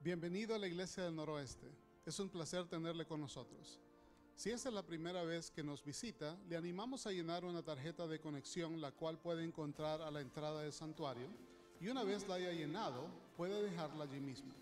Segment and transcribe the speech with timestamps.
[0.00, 1.66] Bienvenido a la Iglesia del Noroeste.
[2.06, 3.80] Es un placer tenerle con nosotros.
[4.36, 8.06] Si esta es la primera vez que nos visita, le animamos a llenar una tarjeta
[8.06, 11.26] de conexión la cual puede encontrar a la entrada del santuario
[11.80, 14.54] y una vez la haya llenado, puede dejarla allí mismo.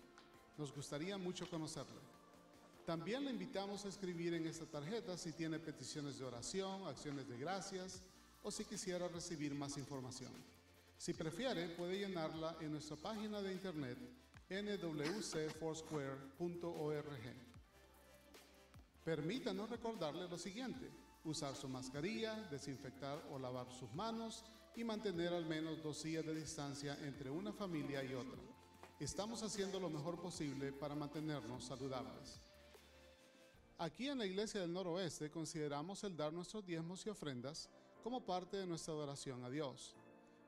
[0.57, 2.01] Nos gustaría mucho conocerle.
[2.87, 7.37] También le invitamos a escribir en esta tarjeta si tiene peticiones de oración, acciones de
[7.37, 8.01] gracias
[8.41, 10.31] o si quisiera recibir más información.
[10.97, 13.99] Si prefiere, puede llenarla en nuestra página de internet
[14.49, 17.47] nwcfoursquare.org.
[19.03, 20.89] Permítanos recordarle lo siguiente,
[21.23, 24.43] usar su mascarilla, desinfectar o lavar sus manos
[24.75, 28.39] y mantener al menos dos sillas de distancia entre una familia y otra.
[28.99, 32.41] Estamos haciendo lo mejor posible para mantenernos saludables.
[33.77, 37.69] Aquí en la Iglesia del Noroeste consideramos el dar nuestros diezmos y ofrendas
[38.03, 39.95] como parte de nuestra adoración a Dios.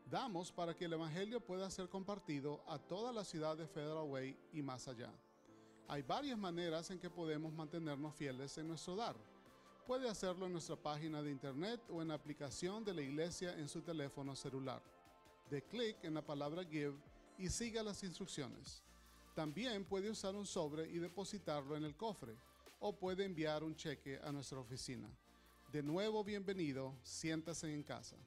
[0.09, 4.35] Damos para que el Evangelio pueda ser compartido a toda la ciudad de Federal Way
[4.53, 5.13] y más allá.
[5.87, 9.15] Hay varias maneras en que podemos mantenernos fieles en nuestro dar.
[9.85, 13.69] Puede hacerlo en nuestra página de internet o en la aplicación de la iglesia en
[13.69, 14.81] su teléfono celular.
[15.47, 16.97] De clic en la palabra Give
[17.37, 18.81] y siga las instrucciones.
[19.35, 22.35] También puede usar un sobre y depositarlo en el cofre
[22.79, 25.07] o puede enviar un cheque a nuestra oficina.
[25.71, 28.17] De nuevo, bienvenido, siéntase en casa.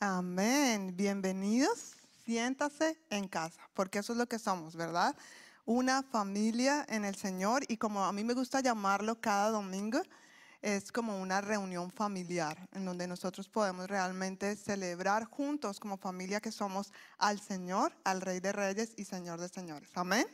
[0.00, 0.94] Amén.
[0.96, 1.96] Bienvenidos.
[2.24, 5.16] Siéntase en casa, porque eso es lo que somos, ¿verdad?
[5.64, 10.00] Una familia en el Señor y como a mí me gusta llamarlo cada domingo,
[10.62, 16.52] es como una reunión familiar en donde nosotros podemos realmente celebrar juntos como familia que
[16.52, 19.90] somos al Señor, al Rey de Reyes y Señor de Señores.
[19.94, 20.26] Amén.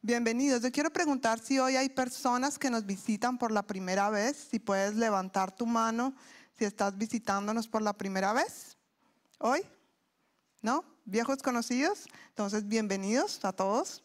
[0.00, 0.62] Bienvenidos.
[0.62, 4.60] Yo quiero preguntar si hoy hay personas que nos visitan por la primera vez, si
[4.60, 6.14] puedes levantar tu mano
[6.56, 8.77] si estás visitándonos por la primera vez.
[9.40, 9.64] ¿Hoy?
[10.62, 10.84] ¿No?
[11.04, 12.06] ¿Viejos conocidos?
[12.30, 14.02] Entonces, bienvenidos a todos.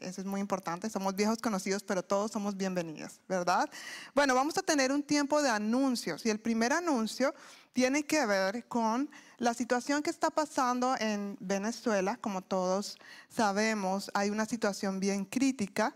[0.00, 0.90] Eso es muy importante.
[0.90, 3.70] Somos viejos conocidos, pero todos somos bienvenidos, ¿verdad?
[4.16, 7.32] Bueno, vamos a tener un tiempo de anuncios y el primer anuncio
[7.72, 9.08] tiene que ver con
[9.38, 12.16] la situación que está pasando en Venezuela.
[12.16, 12.98] Como todos
[13.28, 15.94] sabemos, hay una situación bien crítica.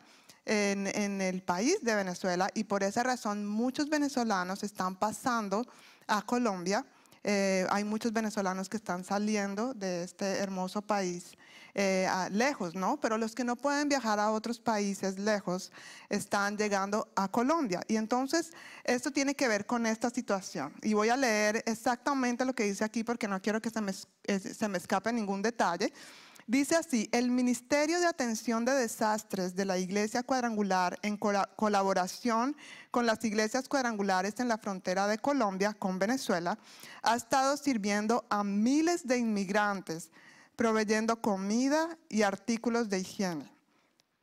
[0.50, 5.67] En, en el país de Venezuela y por esa razón muchos venezolanos están pasando
[6.06, 6.87] a Colombia
[7.25, 11.33] eh, hay muchos venezolanos que están saliendo de este hermoso país
[11.75, 12.99] eh, lejos, ¿no?
[13.01, 15.71] Pero los que no pueden viajar a otros países lejos
[16.09, 17.81] están llegando a Colombia.
[17.87, 18.53] Y entonces
[18.84, 20.73] esto tiene que ver con esta situación.
[20.83, 23.93] Y voy a leer exactamente lo que dice aquí porque no quiero que se me,
[23.93, 25.93] se me escape ningún detalle.
[26.48, 32.56] Dice así, el Ministerio de Atención de Desastres de la Iglesia Cuadrangular, en colaboración
[32.91, 36.58] con las iglesias cuadrangulares en la frontera de Colombia con Venezuela,
[37.03, 40.10] ha estado sirviendo a miles de inmigrantes,
[40.56, 43.53] proveyendo comida y artículos de higiene.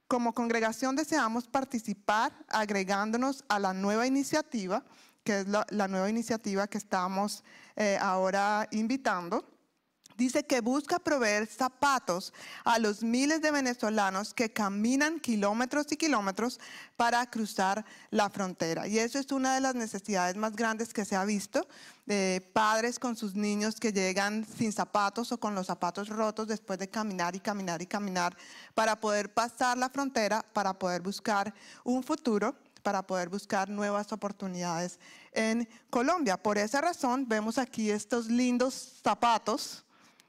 [0.08, 4.84] Como congregación deseamos participar agregándonos a la nueva iniciativa,
[5.24, 7.44] que es la, nueva iniciativa que estamos
[7.76, 9.55] eh, ahora invitando
[10.18, 12.34] Dice que busca proveer zapatos
[12.64, 16.60] a los miles de venezolanos que caminan kilómetros y kilómetros
[16.96, 18.88] para cruzar la frontera.
[18.88, 21.68] Y eso es una de las necesidades más grandes que se ha visto.
[22.06, 26.78] de padres con sus niños que llegan sin zapatos o con los zapatos rotos después
[26.78, 28.38] de caminar y caminar y caminar
[28.76, 31.52] para poder pasar la frontera, para poder buscar
[31.84, 32.56] un futuro
[32.86, 35.00] para poder buscar nuevas oportunidades
[35.32, 36.38] en Colombia.
[36.38, 39.85] Por esa razón vemos aquí estos lindos zapatos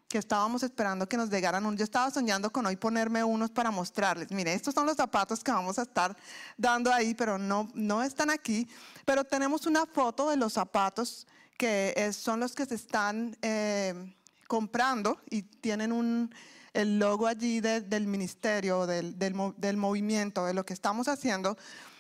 [0.08, 1.76] que estábamos esperando que nos llegaran un.
[1.76, 4.30] Yo estaba soñando con hoy ponerme unos para mostrarles.
[4.30, 6.16] Mire, estos son los zapatos que vamos a estar
[6.56, 8.68] dando ahí, pero no, no están aquí.
[9.04, 14.14] Pero tenemos una foto de los zapatos que son los que se están eh,
[14.46, 16.32] comprando y tienen un,
[16.72, 21.56] el logo allí del ministerio, del, del, del movimiento, de lo que estamos haciendo.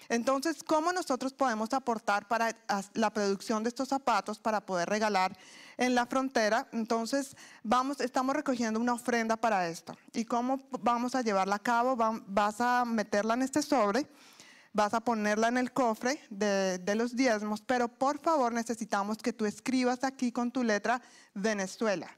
[0.08, 2.56] Entonces, ¿cómo nosotros podemos aportar para
[2.94, 5.36] la producción de estos zapatos para poder regalar
[5.76, 6.68] en la frontera?
[6.72, 9.96] Entonces, vamos, estamos recogiendo una ofrenda para esto.
[10.12, 11.96] ¿Y cómo vamos a llevarla a cabo?
[12.26, 14.06] Vas a meterla en este sobre,
[14.72, 19.32] vas a ponerla en el cofre de, de los diezmos, pero por favor necesitamos que
[19.32, 21.00] tú escribas aquí con tu letra
[21.34, 22.08] Venezuela.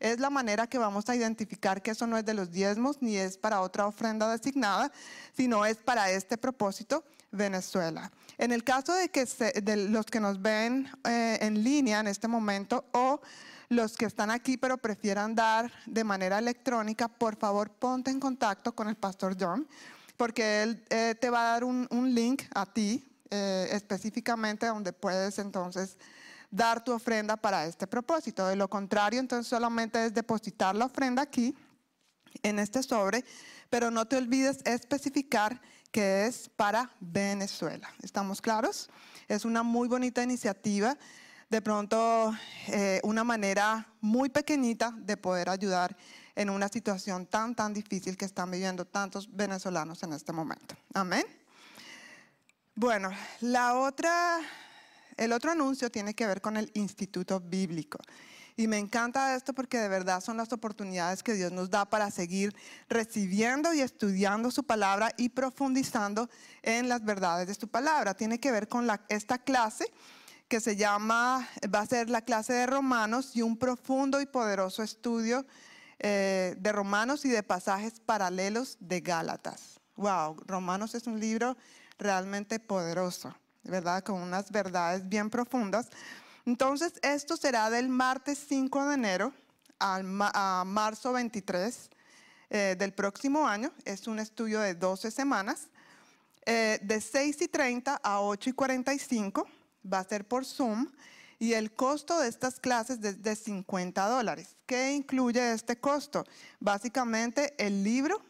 [0.00, 3.16] Es la manera que vamos a identificar que eso no es de los diezmos ni
[3.16, 4.92] es para otra ofrenda designada,
[5.36, 8.10] sino es para este propósito Venezuela.
[8.38, 12.28] En el caso de que de los que nos ven eh, en línea en este
[12.28, 13.20] momento o
[13.68, 18.74] los que están aquí pero prefieran dar de manera electrónica, por favor ponte en contacto
[18.74, 19.68] con el pastor John,
[20.16, 25.38] porque él eh, te va a dar un, link a ti eh, específicamente donde puedes
[25.38, 25.98] entonces
[26.50, 28.46] dar tu ofrenda para este propósito.
[28.46, 31.54] De lo contrario, entonces solamente es depositar la ofrenda aquí,
[32.42, 33.24] en este sobre,
[33.70, 35.60] pero no te olvides especificar
[35.90, 37.88] que es para Venezuela.
[38.02, 38.88] ¿Estamos claros?
[39.26, 40.96] Es una muy bonita iniciativa,
[41.50, 42.34] de pronto
[42.68, 45.96] eh, una manera muy pequeñita de poder ayudar
[46.34, 50.76] en una situación tan, tan difícil que están viviendo tantos venezolanos en este momento.
[50.94, 51.24] Amén.
[52.74, 54.38] Bueno, la otra,
[55.16, 57.98] el otro anuncio tiene que ver con el Instituto Bíblico.
[58.58, 62.10] Y me encanta esto porque de verdad son las oportunidades que Dios nos da para
[62.10, 62.56] seguir
[62.88, 66.28] recibiendo y estudiando su palabra y profundizando
[66.62, 68.14] en las verdades de su palabra.
[68.14, 69.88] Tiene que ver con esta clase
[70.48, 74.82] que se llama, va a ser la clase de Romanos y un profundo y poderoso
[74.82, 75.46] estudio
[76.00, 79.78] eh, de Romanos y de pasajes paralelos de Gálatas.
[79.94, 81.56] Wow, Romanos es un libro
[81.96, 83.32] realmente poderoso,
[83.62, 84.02] ¿verdad?
[84.02, 85.90] Con unas verdades bien profundas.
[86.48, 89.34] Entonces, esto será del martes 5 de enero
[89.78, 91.90] a marzo 23
[92.48, 93.70] eh, del próximo año.
[93.84, 95.68] Es un estudio de 12 semanas,
[96.46, 99.46] eh, de 6 y 30 a 8 y 45.
[99.92, 100.90] Va a ser por Zoom.
[101.38, 104.56] Y el costo de estas clases es de 50 dólares.
[104.64, 106.24] ¿Qué incluye este costo?
[106.60, 108.22] Básicamente el libro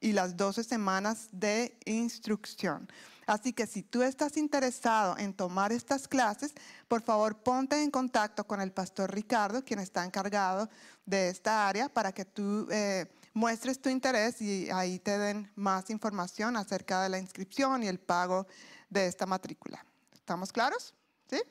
[0.00, 2.88] y las 12 semanas de instrucción.
[3.26, 6.54] Así que si tú estás interesado en tomar estas clases,
[6.86, 10.70] por favor ponte en contacto con el pastor Ricardo, quien está encargado
[11.04, 15.90] de esta área, para que tú eh, muestres tu interés y ahí te den más
[15.90, 18.46] información acerca de la inscripción y el pago
[18.90, 19.84] de esta matrícula.
[20.14, 20.94] ¿Estamos claros?
[21.28, 21.42] ¿Sí?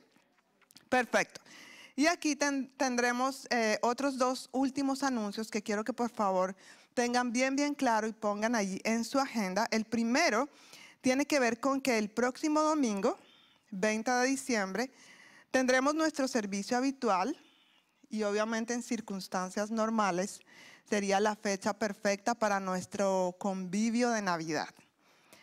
[0.88, 1.42] Perfecto.
[1.98, 6.56] Y aquí tendremos eh, otros dos últimos anuncios que quiero que por favor
[6.94, 9.68] tengan bien, bien claro y pongan allí en su agenda.
[9.72, 10.50] El primero
[11.06, 13.20] tiene que ver con que el próximo domingo,
[13.70, 14.92] 20 de diciembre,
[15.52, 17.38] tendremos nuestro servicio habitual
[18.10, 20.40] y obviamente en circunstancias normales
[20.90, 24.70] sería la fecha perfecta para nuestro convivio de Navidad.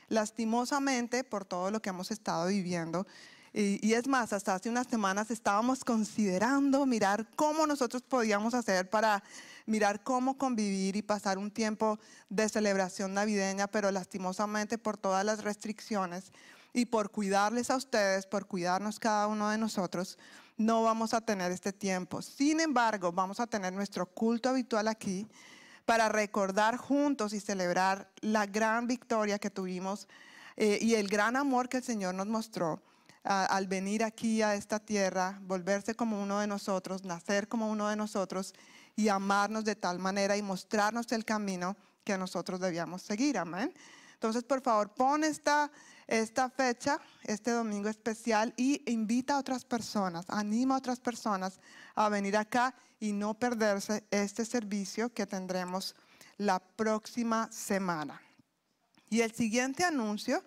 [0.08, 3.06] Lastimosamente, por todo lo que hemos estado viviendo,
[3.52, 9.22] y, es más, hasta hace unas semanas estábamos considerando mirar cómo nosotros podíamos hacer para
[9.66, 11.98] mirar cómo convivir y pasar un tiempo
[12.28, 16.32] de celebración navideña, pero lastimosamente por todas las restricciones
[16.72, 20.18] y por cuidarles a ustedes, por cuidarnos cada uno de nosotros,
[20.56, 22.22] no vamos a tener este tiempo.
[22.22, 25.26] Sin embargo, vamos a tener nuestro culto habitual aquí
[25.84, 30.08] para recordar juntos y celebrar la gran victoria que tuvimos
[30.56, 32.82] eh, y el gran amor que el Señor nos mostró
[33.24, 37.94] al venir aquí a esta tierra, volverse como uno de nosotros, nacer como uno de
[37.94, 38.52] nosotros
[38.96, 43.38] y amarnos de tal manera y mostrarnos el camino que nosotros debíamos seguir.
[43.38, 43.72] Amén.
[44.14, 45.70] Entonces, por favor, pon esta,
[46.06, 51.58] esta fecha, este domingo especial y invita a otras personas, anima a otras personas
[51.94, 55.96] a venir acá y no perderse este servicio que tendremos
[56.38, 58.20] la próxima semana.
[59.10, 60.42] Y el siguiente anuncio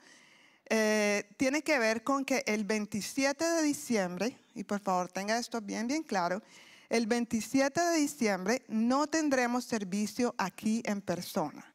[0.69, 5.61] eh, tiene que ver con que el 27 de diciembre, y por favor tenga esto
[5.61, 6.41] bien, bien claro,
[6.89, 11.65] el 27 de diciembre no tendremos servicio aquí en persona.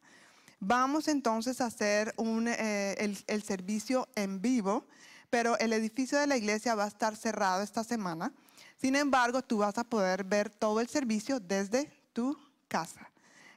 [0.59, 4.85] Vamos entonces a hacer eh, el, el servicio en vivo,
[5.29, 8.31] pero el edificio de la iglesia va a estar cerrado esta semana.
[8.79, 13.11] Sin embargo, tú vas a poder ver todo el servicio desde tu casa.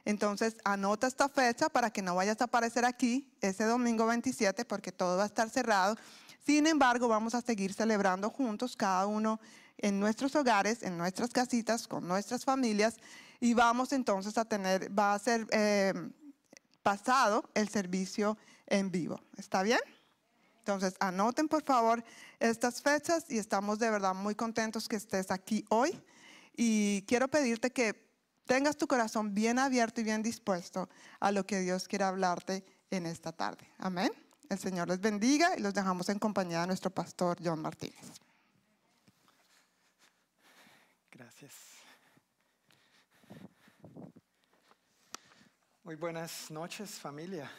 [0.05, 4.91] Entonces, anota esta fecha para que no vayas a aparecer aquí ese domingo 27 porque
[4.91, 5.95] todo va a estar cerrado.
[6.45, 9.39] Sin embargo, vamos a seguir celebrando juntos, cada uno
[9.77, 12.97] en nuestros hogares, en nuestras casitas, con nuestras familias,
[13.39, 15.93] y vamos entonces a tener, va a ser eh,
[16.83, 19.19] pasado el servicio en vivo.
[19.37, 19.79] ¿Está bien?
[20.59, 22.03] Entonces, anoten por favor
[22.39, 26.01] estas fechas y estamos de verdad muy contentos que estés aquí hoy.
[26.57, 28.09] Y quiero pedirte que
[28.45, 30.89] tengas tu corazón bien abierto y bien dispuesto
[31.19, 33.69] a lo que Dios quiere hablarte en esta tarde.
[33.77, 34.11] Amén.
[34.49, 38.24] El Señor les bendiga y los dejamos en compañía de nuestro pastor John Martínez.
[45.83, 47.51] Muy buenas noches familia.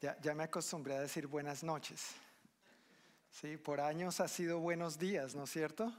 [0.00, 2.14] Ya, ya, me acostumbré a decir buenas noches.
[3.30, 5.92] Sí, por años ha sido buenos días, ¿no es cierto?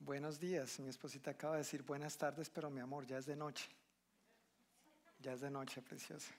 [0.00, 3.36] Buenos días, mi esposita acaba de decir buenas tardes, pero mi amor, ya es de
[3.36, 3.68] noche.
[5.20, 6.32] Ya es de noche, preciosa.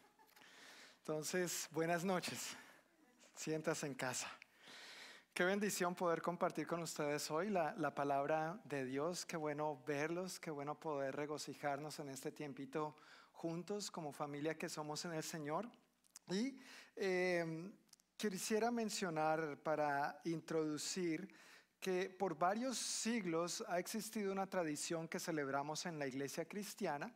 [0.99, 2.55] Entonces, buenas noches.
[3.35, 4.29] Sientas en casa.
[5.39, 9.25] Qué bendición poder compartir con ustedes hoy la, la, palabra de Dios.
[9.25, 12.97] Qué bueno verlos, qué bueno poder regocijarnos en este tiempito
[13.31, 15.69] juntos como familia que somos en el Señor.
[16.29, 16.59] Y
[16.97, 17.71] eh,
[18.17, 21.33] quisiera mencionar para introducir
[21.79, 27.15] que por varios siglos ha existido una tradición que celebramos en la iglesia cristiana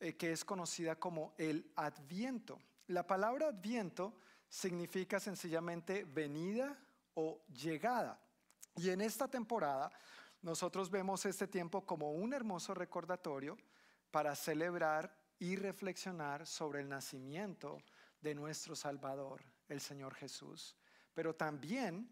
[0.00, 2.58] eh, que es conocida como el adviento.
[2.88, 6.76] La palabra adviento significa sencillamente venida
[7.14, 8.20] o llegada.
[8.76, 9.90] Y en esta temporada
[10.40, 13.56] nosotros vemos este tiempo como un hermoso recordatorio
[14.10, 17.78] para celebrar y reflexionar sobre el nacimiento
[18.20, 20.76] de nuestro Salvador, el Señor Jesús.
[21.14, 22.08] Pero también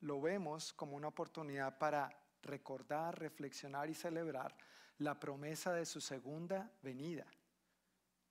[0.00, 2.10] lo vemos como una oportunidad para
[2.42, 4.56] recordar, reflexionar y celebrar
[4.98, 7.26] la promesa de su segunda venida.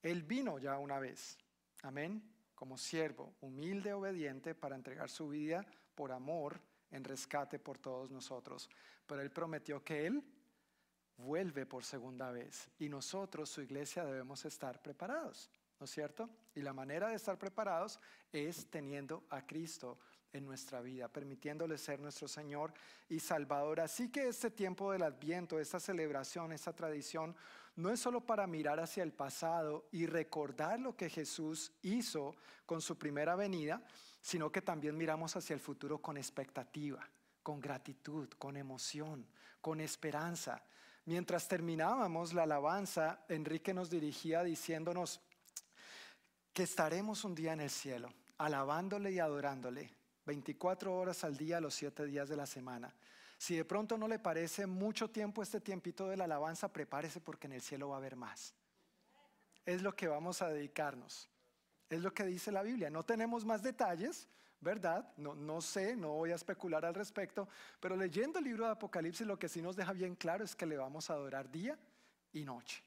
[0.01, 1.38] Él vino ya una vez,
[1.84, 2.31] amén,
[2.62, 5.65] como siervo, humilde, obediente, para entregar su vida
[5.96, 8.70] por amor en rescate por todos nosotros.
[9.08, 10.24] Pero Él prometió que Él
[11.18, 15.50] vuelve por segunda vez y nosotros, su iglesia, debemos estar preparados,
[15.80, 16.30] ¿no es cierto?
[16.53, 18.00] Y la manera de estar preparados
[18.32, 19.98] es teniendo a Cristo
[20.34, 22.74] en nuestra vida, permitiéndole ser nuestro Señor
[23.10, 23.80] y Salvador.
[23.82, 27.36] Así que este tiempo del Adviento, esta celebración, esta tradición,
[27.76, 32.36] no es solo para mirar hacia el pasado y recordar lo que Jesús hizo
[32.66, 33.82] con su primera venida,
[34.22, 37.08] sino que también miramos hacia el futuro con expectativa,
[37.42, 39.26] con gratitud, con emoción,
[39.62, 40.64] con esperanza.
[41.06, 45.22] Mientras terminábamos la alabanza, Enrique nos dirigía diciéndonos
[46.54, 49.90] que estaremos un día en el cielo, alabándole y adorándole,
[50.25, 52.94] 24 horas al día, los 7 días de la semana.
[53.38, 57.48] Si de pronto no le parece mucho tiempo este tiempito de la alabanza, prepárese porque
[57.48, 58.54] en el cielo va a haber más.
[59.66, 61.28] Es lo que vamos a dedicarnos.
[61.90, 62.90] Es lo que dice la Biblia.
[62.90, 64.28] No tenemos más detalles,
[64.60, 65.12] ¿verdad?
[65.18, 67.48] No, no sé, no voy a especular al respecto,
[67.80, 70.68] pero leyendo el libro de Apocalipsis lo que sí nos deja bien claro es que
[70.68, 71.78] le vamos a adorar día
[72.32, 72.84] y noche.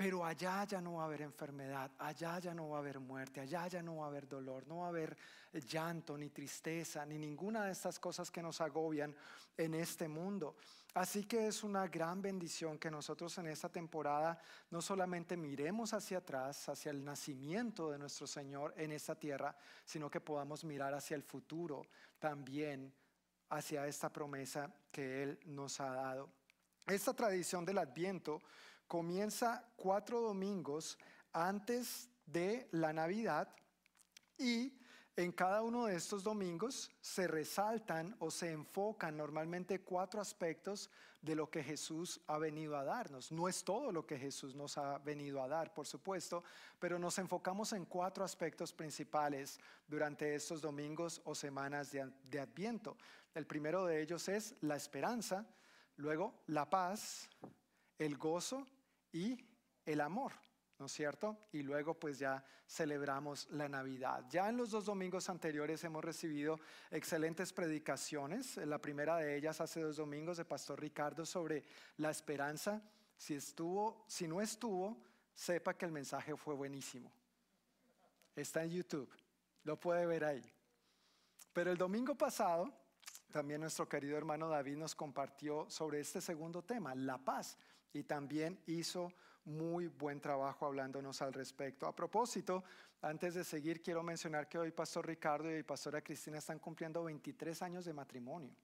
[0.00, 3.42] Pero allá ya no va a haber enfermedad, allá ya no va a haber muerte,
[3.42, 5.14] allá ya no va a haber dolor, no va a haber
[5.52, 9.14] eh, llanto, ni tristeza, ni ninguna de estas cosas que nos agobian
[9.58, 10.56] en este mundo.
[10.94, 14.38] Así que es una gran bendición que nosotros en esta temporada
[14.70, 19.54] no solamente miremos hacia atrás, hacia el nacimiento de nuestro Señor en esta tierra,
[19.84, 21.82] sino que podamos mirar hacia el futuro
[22.18, 22.90] también,
[23.50, 26.30] hacia esta promesa que Él nos ha dado.
[26.86, 28.40] Esta tradición del adviento
[28.90, 30.98] comienza cuatro domingos
[31.32, 33.48] antes de la Navidad
[34.36, 34.76] y
[35.14, 40.90] en cada uno de estos domingos se resaltan o se enfocan normalmente cuatro aspectos
[41.22, 43.30] de lo que Jesús ha venido a darnos.
[43.30, 46.42] No es todo lo que Jesús nos ha venido a dar, por supuesto,
[46.80, 52.96] pero nos enfocamos en cuatro aspectos principales durante estos domingos o semanas de, Adviento.
[53.36, 55.46] El primero de ellos es la esperanza,
[55.94, 57.30] luego la paz,
[57.96, 58.66] el gozo
[59.12, 59.38] y
[59.84, 60.32] el amor,
[60.78, 61.36] ¿no es cierto?
[61.52, 64.24] Y luego pues ya celebramos la Navidad.
[64.30, 68.56] Ya en los dos domingos anteriores hemos recibido excelentes predicaciones.
[68.58, 71.64] La primera de ellas hace dos domingos de Pastor Ricardo sobre
[71.96, 72.82] la esperanza.
[73.16, 75.02] Si estuvo, si no estuvo,
[75.34, 77.10] sepa que el mensaje fue buenísimo.
[78.36, 79.10] Está en YouTube,
[79.64, 80.52] lo puede ver ahí.
[81.52, 82.72] Pero el domingo pasado,
[83.32, 87.58] también nuestro querido hermano David nos compartió sobre este segundo tema, la paz
[87.92, 89.12] y también hizo
[89.44, 91.86] muy buen trabajo hablándonos al respecto.
[91.86, 92.62] A propósito,
[93.02, 97.62] antes de seguir, quiero mencionar que hoy Pastor Ricardo y Pastora Cristina están cumpliendo 23
[97.62, 98.54] años de matrimonio.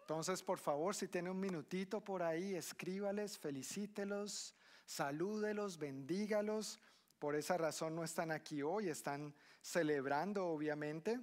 [0.00, 4.54] Entonces, por favor, si tiene un minutito por ahí, escríbales, felicítelos,
[4.86, 6.80] salúdelos, bendígalos.
[7.18, 11.20] Por esa razón no están aquí hoy, están celebrando, obviamente.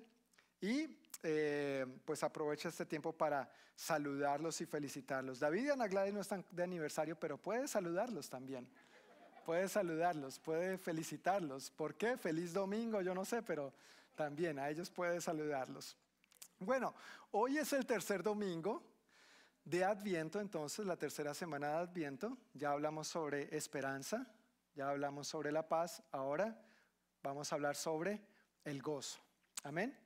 [0.61, 0.87] Y
[1.23, 5.39] eh, pues aprovecha este tiempo para saludarlos y felicitarlos.
[5.39, 8.67] David y Ana Gladys no están de aniversario, pero puede saludarlos también.
[9.45, 11.69] Puede saludarlos, puede felicitarlos.
[11.69, 12.17] ¿Por qué?
[12.17, 13.73] Feliz domingo, yo no sé, pero
[14.15, 15.95] también a ellos puede saludarlos.
[16.59, 16.95] Bueno,
[17.31, 18.81] hoy es el tercer domingo
[19.63, 22.37] de Adviento, entonces la tercera semana de Adviento.
[22.53, 24.25] Ya hablamos sobre esperanza,
[24.73, 26.59] ya hablamos sobre la paz, ahora
[27.21, 28.21] vamos a hablar sobre
[28.63, 29.19] el gozo.
[29.63, 30.04] Amén.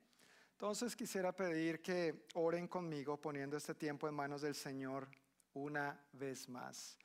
[0.60, 5.08] Entonces quisiera pedir que oren conmigo poniendo este tiempo en manos del Señor
[5.54, 6.98] una vez más.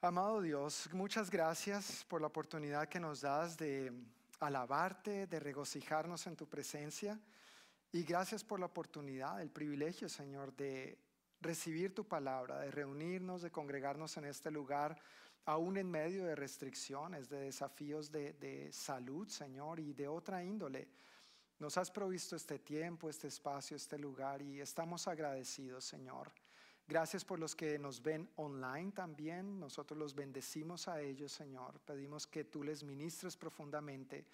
[0.00, 3.92] Amado Dios, muchas gracias por la oportunidad que nos das de
[4.38, 7.20] alabarte, de regocijarnos en tu presencia.
[7.92, 10.98] Y gracias por la oportunidad, el privilegio, Señor, de
[11.42, 14.98] recibir tu palabra, de reunirnos, de congregarnos en este lugar,
[15.44, 20.88] aún en medio de restricciones, de desafíos de, de salud, Señor, y de otra índole.
[21.60, 26.32] Nos has provisto este tiempo, este espacio, este lugar y estamos agradecidos, Señor.
[26.88, 29.60] Gracias por los que nos ven online también.
[29.60, 31.78] Nosotros los bendecimos a ellos, Señor.
[31.80, 34.24] Pedimos que tú les ministres profundamente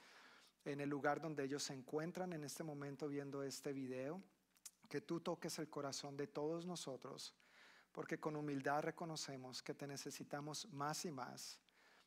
[0.65, 4.23] en el lugar donde ellos se encuentran en este momento viendo este video.
[4.89, 7.35] que tú toques el corazón de todos nosotros,
[7.91, 11.59] porque con humildad reconocemos que te necesitamos más y más.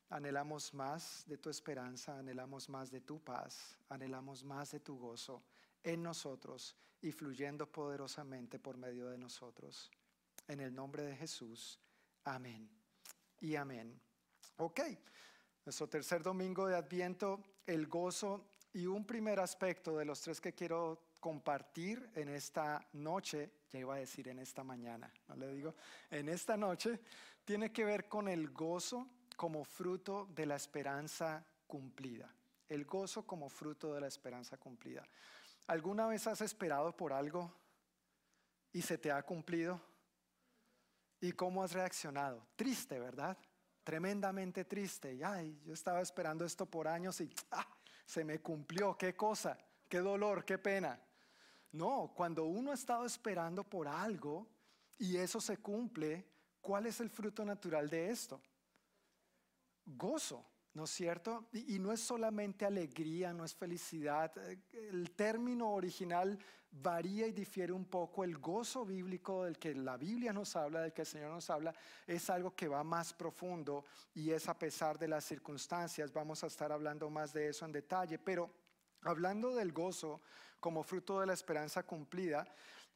[0.10, 5.44] Anhelamos más de tu esperanza, anhelamos más de tu paz, anhelamos más de tu gozo
[5.84, 9.92] en nosotros y fluyendo poderosamente por medio de nosotros.
[10.48, 11.80] En el nombre de Jesús,
[12.24, 12.68] amén
[13.39, 14.01] y amén.
[14.58, 14.82] Ok,
[15.63, 20.54] nuestro tercer domingo de Adviento, el gozo y un primer aspecto de los tres que
[20.54, 25.75] quiero compartir en esta noche, ya iba a decir en esta mañana, no le digo,
[26.10, 27.00] en esta noche,
[27.46, 29.08] tiene que ver con el gozo
[29.39, 32.29] como fruto de la esperanza cumplida.
[32.67, 35.08] El gozo como fruto de la esperanza cumplida.
[35.67, 37.50] ¿Alguna vez has esperado por algo
[38.74, 39.79] y se te ha cumplido?
[41.22, 42.46] ¿Y cómo has reaccionado?
[42.58, 43.38] Triste, ¿verdad?
[43.86, 45.13] Tremendamente triste.
[45.13, 47.65] Y, ay, yo estaba esperando esto por años y ah,
[48.05, 48.98] se me cumplió.
[48.98, 49.58] ¿Qué cosa?
[49.88, 50.43] ¿Qué dolor?
[50.43, 51.01] ¿Qué pena?
[51.72, 54.50] No, cuando uno ha estado esperando por algo
[54.98, 56.27] y eso se cumple,
[56.60, 58.41] ¿cuál es el fruto natural de esto?
[59.98, 61.50] Gozo, ¿no es cierto?
[61.51, 64.31] Y, no es solamente alegría, no es felicidad.
[64.72, 66.38] El término original
[66.72, 68.24] varía y difiere un poco.
[68.24, 71.74] El gozo bíblico del que la Biblia nos habla, del que el Señor nos habla,
[72.05, 76.13] es algo que va más profundo y es a pesar de las circunstancias.
[76.13, 78.50] Vamos a estar hablando más de eso en detalle, pero
[79.01, 80.22] hablando del gozo,
[80.60, 82.46] como fruto de la esperanza cumplida,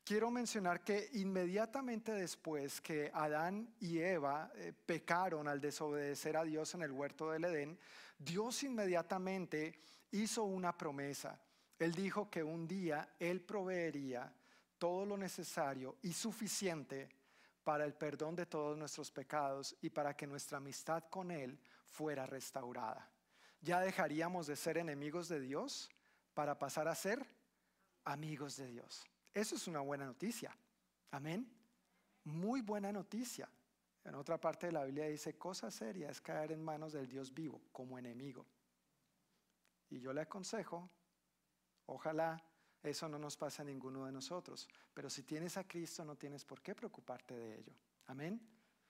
[0.04, 6.74] quiero mencionar que inmediatamente después que Adán y Eva eh, pecaron al desobedecer a Dios
[6.76, 7.80] en el huerto del Edén,
[8.18, 9.80] Dios inmediatamente
[10.12, 11.40] hizo una promesa.
[11.80, 14.34] Él dijo que un día Él proveería
[14.78, 17.10] todo lo necesario y suficiente
[17.64, 22.26] para el perdón de todos nuestros pecados y para que nuestra amistad con Él fuera
[22.26, 23.10] restaurada.
[23.62, 25.90] Ya dejaríamos de ser enemigos de Dios
[26.34, 27.26] para pasar a ser
[28.04, 29.06] amigos de Dios.
[29.34, 30.56] Eso es una buena noticia.
[31.12, 31.50] Amén.
[32.26, 33.50] Muy buena noticia.
[34.04, 37.34] En otra parte de la Biblia dice, cosa seria es caer en manos del Dios
[37.34, 38.46] vivo como enemigo.
[39.90, 40.90] Y yo le aconsejo,
[41.86, 42.44] ojalá
[42.82, 46.44] eso no nos pase a ninguno de nosotros, pero si tienes a Cristo no tienes
[46.44, 47.74] por qué preocuparte de ello.
[48.08, 48.42] Amén.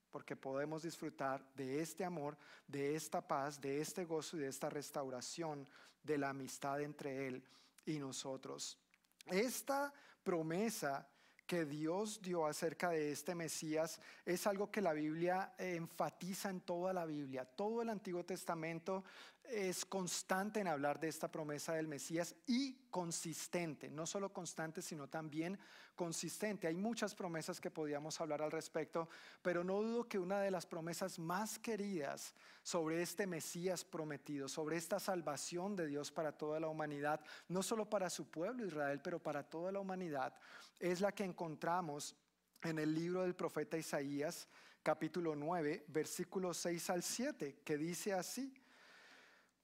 [0.10, 2.38] Porque podemos disfrutar de este amor,
[2.68, 5.68] de esta paz, de este gozo y de esta restauración
[6.02, 7.44] de la amistad entre Él
[7.86, 8.80] y nosotros.
[9.28, 11.08] Esta promesa
[11.46, 16.94] que Dios dio acerca de este Mesías es algo que la Biblia enfatiza en toda
[16.94, 17.46] la Biblia.
[17.46, 19.04] Todo el Antiguo Testamento
[19.50, 25.08] es constante en hablar de esta promesa del Mesías y consistente, no solo constante, sino
[25.08, 25.60] también
[25.96, 26.68] consistente.
[26.68, 29.10] Hay muchas promesas que podíamos hablar al respecto,
[29.42, 34.78] pero no dudo que una de las promesas más queridas sobre este Mesías prometido, sobre
[34.78, 39.22] esta salvación de Dios para toda la humanidad, no solo para su pueblo Israel, pero
[39.22, 40.34] para toda la humanidad,
[40.80, 42.16] es la que encontramos
[42.64, 44.48] en el libro del profeta Isaías,
[44.82, 48.54] capítulo 9, versículos 6 al 7, que dice así,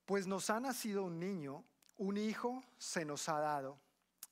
[0.09, 1.63] pues nos ha nacido un niño,
[1.97, 3.79] un hijo se nos ha dado.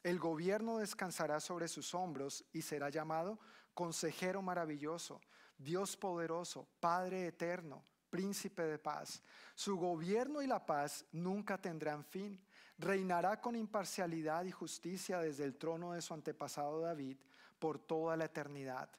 [0.02, 3.38] El gobierno descansará sobre sus hombros y será llamado
[3.76, 5.22] Consejero maravilloso,
[5.56, 9.22] Dios poderoso, Padre eterno, Príncipe de paz.
[9.54, 12.44] Su gobierno y la paz nunca tendrán fin.
[12.80, 17.18] Reinará con imparcialidad y justicia desde el trono de su antepasado David
[17.60, 18.90] por toda la eternidad.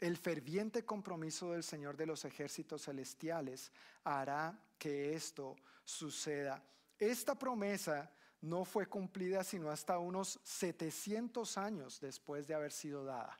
[0.00, 3.70] El ferviente compromiso del Señor de los ejércitos celestiales
[4.02, 6.62] hará que esto suceda.
[6.98, 8.10] Esta promesa
[8.40, 13.38] no fue cumplida sino hasta unos 700 años después de haber sido dada.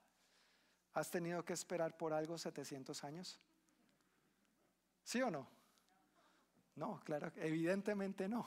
[0.94, 3.40] ¿Has tenido que esperar por algo 700 años?
[5.02, 5.48] ¿Sí o no?
[6.76, 8.46] No, claro, evidentemente no.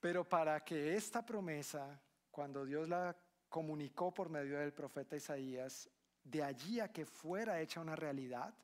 [0.00, 3.16] Pero para que esta promesa, cuando Dios la
[3.48, 5.90] comunicó por medio del profeta Isaías,
[6.22, 8.54] de allí a que fuera hecha una realidad,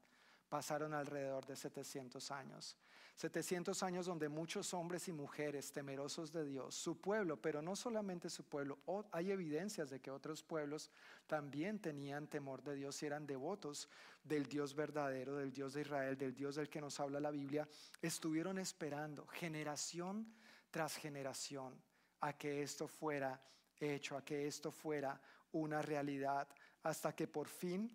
[0.54, 2.76] pasaron alrededor de 700 años.
[3.16, 8.30] 700 años donde muchos hombres y mujeres temerosos de Dios, su pueblo, pero no solamente
[8.30, 8.78] su pueblo,
[9.10, 10.92] hay evidencias de que otros pueblos
[11.26, 13.88] también tenían temor de Dios y eran devotos
[14.22, 17.68] del Dios verdadero, del Dios de Israel, del Dios del que nos habla la Biblia,
[18.00, 20.32] estuvieron esperando generación
[20.70, 21.74] tras generación
[22.20, 23.42] a que esto fuera
[23.80, 26.46] hecho, a que esto fuera una realidad,
[26.84, 27.90] hasta que por fin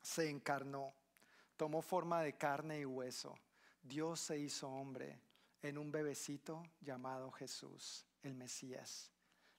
[0.00, 0.92] se encarnó,
[1.62, 3.38] tomó forma de carne y hueso
[3.84, 5.20] Dios se hizo hombre
[5.62, 9.12] en un bebecito llamado Jesús, el Mesías.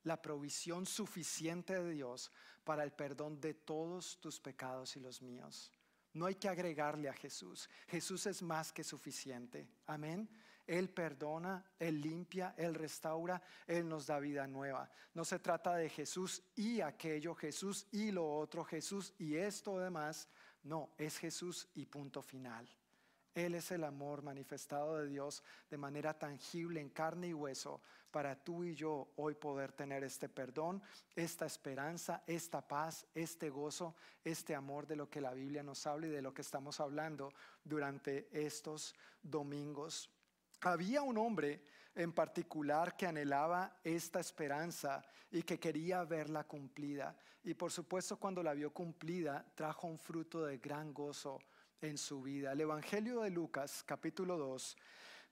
[0.03, 2.29] La provisión suficiente de Dios
[2.65, 5.71] para el perdón de todos tus pecados y los míos.
[6.11, 7.69] No hay que agregarle a Jesús.
[7.87, 9.69] Jesús es más que suficiente.
[9.87, 10.29] Amén.
[10.67, 14.91] Él perdona, Él limpia, Él restaura, Él nos da vida nueva.
[15.13, 20.27] No se trata de Jesús y aquello, Jesús y lo otro, Jesús y esto demás.
[20.63, 22.67] No, es Jesús y punto final.
[23.35, 28.35] Él es el amor manifestado de Dios de manera tangible en carne y hueso para
[28.35, 30.83] tú y yo hoy poder tener este perdón,
[31.15, 36.07] esta esperanza, esta paz, este gozo, este amor de lo que la Biblia nos habla
[36.07, 40.11] y de lo que estamos hablando durante estos domingos.
[40.65, 41.61] Había un hombre
[41.93, 47.15] en particular que anhelaba esta esperanza y que quería verla cumplida.
[47.43, 51.39] Y por supuesto cuando la vio cumplida trajo un fruto de gran gozo
[51.81, 52.53] en su vida.
[52.53, 54.77] El Evangelio de Lucas, capítulo 2,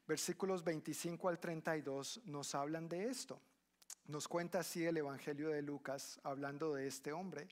[0.06, 3.42] versículos 25 al 32, nos hablan de esto.
[4.08, 7.48] Nos cuenta así el Evangelio de Lucas hablando de este hombre.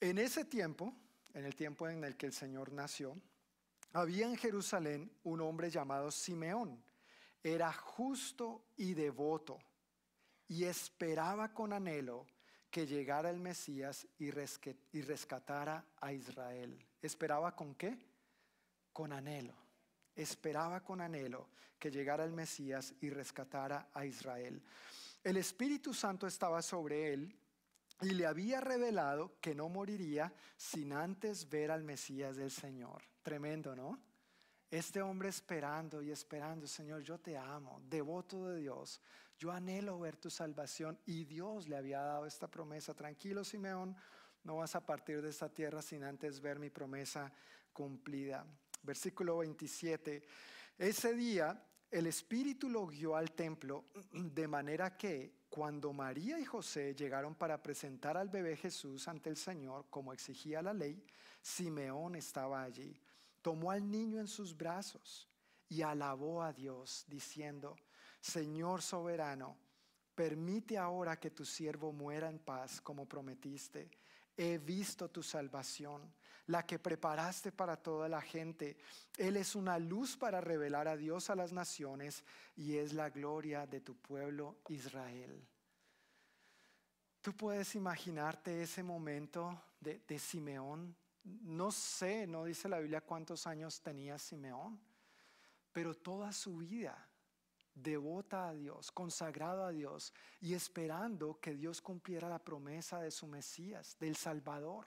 [0.00, 0.92] En ese tiempo,
[1.34, 3.16] en el tiempo en el que el Señor nació,
[3.94, 6.82] había en Jerusalén un hombre llamado Simeón.
[7.42, 9.58] Era justo y devoto
[10.48, 12.26] y esperaba con anhelo
[12.70, 16.76] que llegara el Mesías y rescatara a Israel.
[17.00, 17.96] ¿Esperaba con qué?
[18.92, 19.54] Con anhelo.
[20.16, 24.60] Esperaba con anhelo que llegara el Mesías y rescatara a Israel.
[25.22, 27.36] El Espíritu Santo estaba sobre él
[28.00, 33.02] y le había revelado que no moriría sin antes ver al Mesías del Señor.
[33.22, 33.98] Tremendo, ¿no?
[34.70, 39.00] Este hombre esperando y esperando, Señor, yo te amo, devoto de Dios,
[39.38, 42.94] yo anhelo ver tu salvación y Dios le había dado esta promesa.
[42.94, 43.96] Tranquilo, Simeón,
[44.42, 47.32] no vas a partir de esta tierra sin antes ver mi promesa
[47.72, 48.44] cumplida.
[48.82, 50.22] Versículo 27.
[50.78, 51.62] Ese día
[51.94, 57.62] el Espíritu lo guió al templo de manera que cuando María y José llegaron para
[57.62, 61.00] presentar al bebé Jesús ante el Señor, como exigía la ley,
[61.40, 63.00] Simeón estaba allí.
[63.40, 65.28] Tomó al niño en sus brazos
[65.68, 67.76] y alabó a Dios, diciendo,
[68.20, 69.56] Señor soberano,
[70.16, 73.88] permite ahora que tu siervo muera en paz como prometiste.
[74.36, 76.12] He visto tu salvación,
[76.46, 78.76] la que preparaste para toda la gente.
[79.16, 82.24] Él es una luz para revelar a Dios a las naciones
[82.56, 85.46] y es la gloria de tu pueblo Israel.
[87.20, 90.94] Tú puedes imaginarte ese momento de, Simeón.
[91.22, 94.78] No sé, no dice la Biblia cuántos años tenía Simeón,
[95.72, 97.08] pero toda su vida
[97.74, 103.26] devota a Dios, consagrado a Dios y esperando que Dios cumpliera la promesa de su
[103.26, 104.86] Mesías, del Salvador.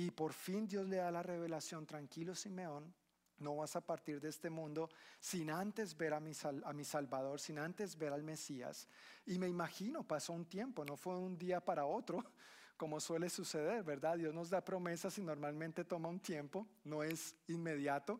[0.00, 2.90] Y por fin Dios le da la revelación, tranquilo Simeón,
[3.36, 6.32] no vas a partir de este mundo sin antes ver a mi,
[6.84, 8.88] Salvador, sin antes ver al Mesías.
[9.26, 12.24] Y me imagino, pasó un tiempo, no fue un día para otro,
[12.78, 14.16] como suele suceder, ¿verdad?
[14.16, 18.18] Dios nos da promesas y normalmente toma un tiempo, no es inmediato.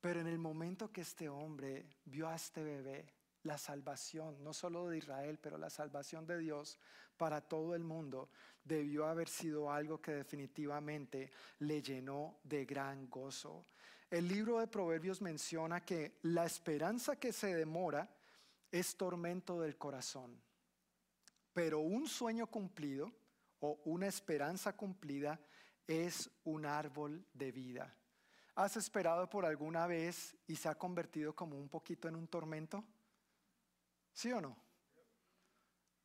[0.00, 4.88] Pero en el momento que este hombre vio a este bebé, la salvación, no solo
[4.88, 6.78] de Israel, pero la salvación de Dios
[7.16, 8.30] para todo el mundo,
[8.64, 13.66] debió haber sido algo que definitivamente le llenó de gran gozo.
[14.10, 18.08] El libro de Proverbios menciona que la esperanza que se demora
[18.72, 20.40] es tormento del corazón,
[21.52, 23.12] pero un sueño cumplido
[23.60, 25.40] o una esperanza cumplida
[25.86, 27.94] es un árbol de vida.
[28.54, 32.84] ¿Has esperado por alguna vez y se ha convertido como un poquito en un tormento?
[34.12, 34.56] ¿Sí o no?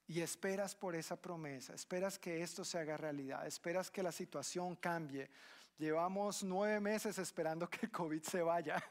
[0.08, 4.76] Y esperas por esa promesa, esperas que esto se haga realidad, esperas que la situación
[4.76, 5.30] cambie.
[5.78, 8.82] Llevamos nueve meses esperando que el COVID se vaya,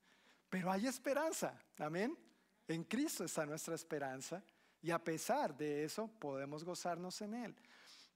[0.50, 2.18] pero hay esperanza, amén.
[2.66, 4.42] En Cristo está nuestra esperanza
[4.82, 7.56] y a pesar de eso podemos gozarnos en Él.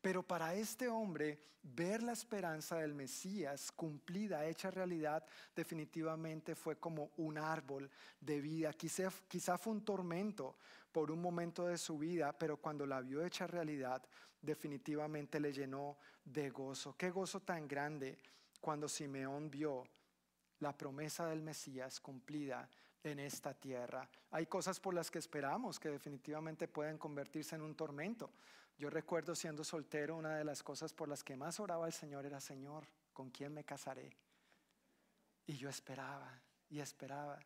[0.00, 7.10] Pero para este hombre, ver la esperanza del Mesías cumplida, hecha realidad, definitivamente fue como
[7.16, 8.72] un árbol de vida.
[8.72, 10.56] Quizá, quizá, fue un tormento
[10.92, 14.02] por un momento de su vida, pero cuando la vio hecha realidad,
[14.40, 16.96] definitivamente le llenó de gozo.
[16.96, 18.18] Qué gozo tan grande
[18.60, 19.84] cuando Simeón vio
[20.60, 22.68] la promesa del Mesías cumplida
[23.02, 24.08] en esta tierra.
[24.30, 28.30] Hay cosas por las que esperamos que definitivamente pueden convertirse en un tormento.
[28.78, 32.24] Yo recuerdo siendo soltero, una de las cosas por las que más oraba al Señor
[32.24, 34.16] era, Señor, ¿con quién me casaré?
[35.46, 37.40] Y yo esperaba y esperaba.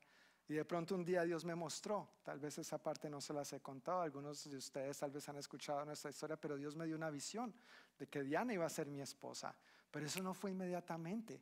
[0.47, 3.51] Y de pronto un día Dios me mostró, tal vez esa parte no se las
[3.55, 6.97] he contado, algunos de ustedes tal vez han escuchado nuestra historia, pero Dios me dio
[6.97, 7.55] una visión
[7.99, 9.57] de que Diana iba a ser mi esposa.
[9.91, 11.41] Pero eso no fue inmediatamente.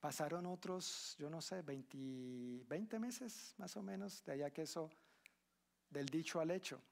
[0.00, 4.90] Pasaron otros, yo no sé, 20, 20 meses más o menos, de allá que eso,
[5.90, 6.82] del dicho al hecho.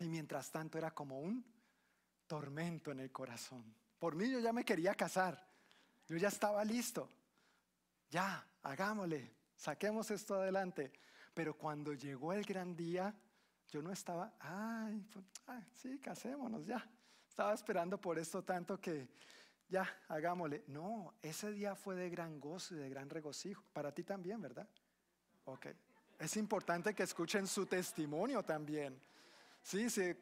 [0.00, 1.53] Y mientras tanto era como un
[2.34, 3.64] tormento en el corazón.
[3.96, 5.40] Por mí yo ya me quería casar,
[6.08, 7.08] yo ya estaba listo.
[8.10, 10.92] Ya, hagámosle, saquemos esto adelante.
[11.32, 13.14] Pero cuando llegó el gran día,
[13.68, 16.84] yo no estaba, ay, pues, ay, sí, casémonos ya.
[17.28, 19.06] Estaba esperando por esto tanto que
[19.68, 20.64] ya, hagámosle.
[20.66, 23.62] No, ese día fue de gran gozo y de gran regocijo.
[23.72, 24.68] Para ti también, ¿verdad?
[25.44, 25.66] Ok.
[26.18, 29.00] Es importante que escuchen su testimonio también.
[29.62, 30.16] Sí, sí,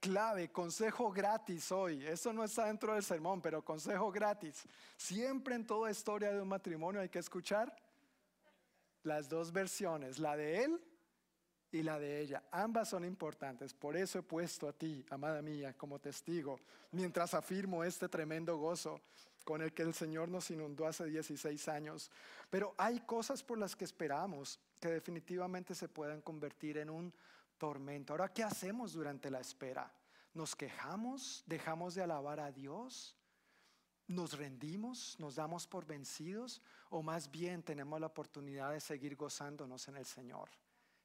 [0.00, 2.06] clave, consejo gratis hoy.
[2.06, 4.64] Eso no está dentro del sermón, pero consejo gratis.
[4.96, 7.74] Siempre en toda historia de un matrimonio hay que escuchar
[9.02, 10.80] las dos versiones, la de él
[11.70, 12.42] y la de ella.
[12.50, 13.74] Ambas son importantes.
[13.74, 16.58] Por eso he puesto a ti, amada mía, como testigo,
[16.92, 19.00] mientras afirmo este tremendo gozo
[19.44, 22.10] con el que el Señor nos inundó hace 16 años.
[22.50, 27.12] Pero hay cosas por las que esperamos que definitivamente se pueden convertir en un
[27.58, 28.12] tormento.
[28.12, 29.92] Ahora, ¿qué hacemos durante la espera?
[30.34, 31.42] ¿Nos quejamos?
[31.46, 33.16] ¿Dejamos de alabar a Dios?
[34.06, 35.16] ¿Nos rendimos?
[35.18, 36.62] ¿Nos damos por vencidos?
[36.90, 40.48] ¿O más bien tenemos la oportunidad de seguir gozándonos en el Señor?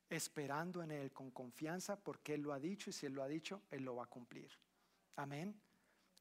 [0.09, 3.27] Esperando en Él con confianza porque Él lo ha dicho y si Él lo ha
[3.27, 4.51] dicho, Él lo va a cumplir.
[5.15, 5.59] Amén.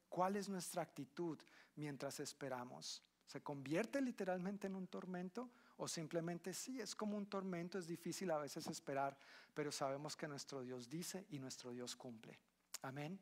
[0.08, 1.38] ¿Cuál es nuestra actitud
[1.76, 3.02] mientras esperamos?
[3.26, 5.50] ¿Se convierte literalmente en un tormento
[5.82, 9.18] o simplemente sí, es como un tormento, es difícil a veces esperar,
[9.52, 12.38] pero sabemos que nuestro Dios dice y nuestro Dios cumple.
[12.82, 13.18] Amén.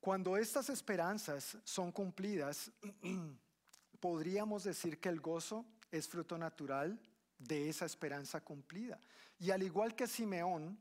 [0.00, 2.70] Cuando estas esperanzas son cumplidas,
[4.00, 6.96] podríamos decir que el gozo es fruto natural
[7.38, 9.00] de esa esperanza cumplida.
[9.40, 10.78] Y al igual que Simeón,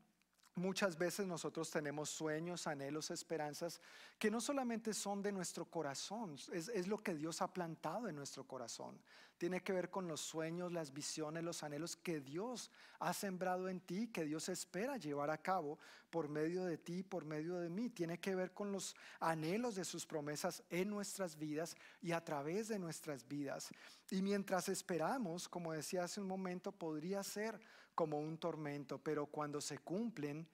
[0.57, 3.79] Muchas veces nosotros tenemos sueños, anhelos, esperanzas
[4.17, 8.43] que no solamente son de nuestro corazón, es, lo que Dios ha plantado en nuestro
[8.43, 8.99] corazón.
[9.37, 13.79] Tiene que ver con los sueños, las visiones, los anhelos que Dios ha sembrado en
[13.81, 15.77] ti, que Dios espera llevar a cabo
[16.09, 17.91] por medio de ti, por medio de mí.
[17.91, 22.67] Tiene que ver con los anhelos de sus promesas en nuestras vidas y a través
[22.67, 23.69] de nuestras vidas.
[24.09, 27.59] Y mientras esperamos, como decía hace un momento, podría ser
[27.97, 30.47] como un tormento, pero cuando se cumplen,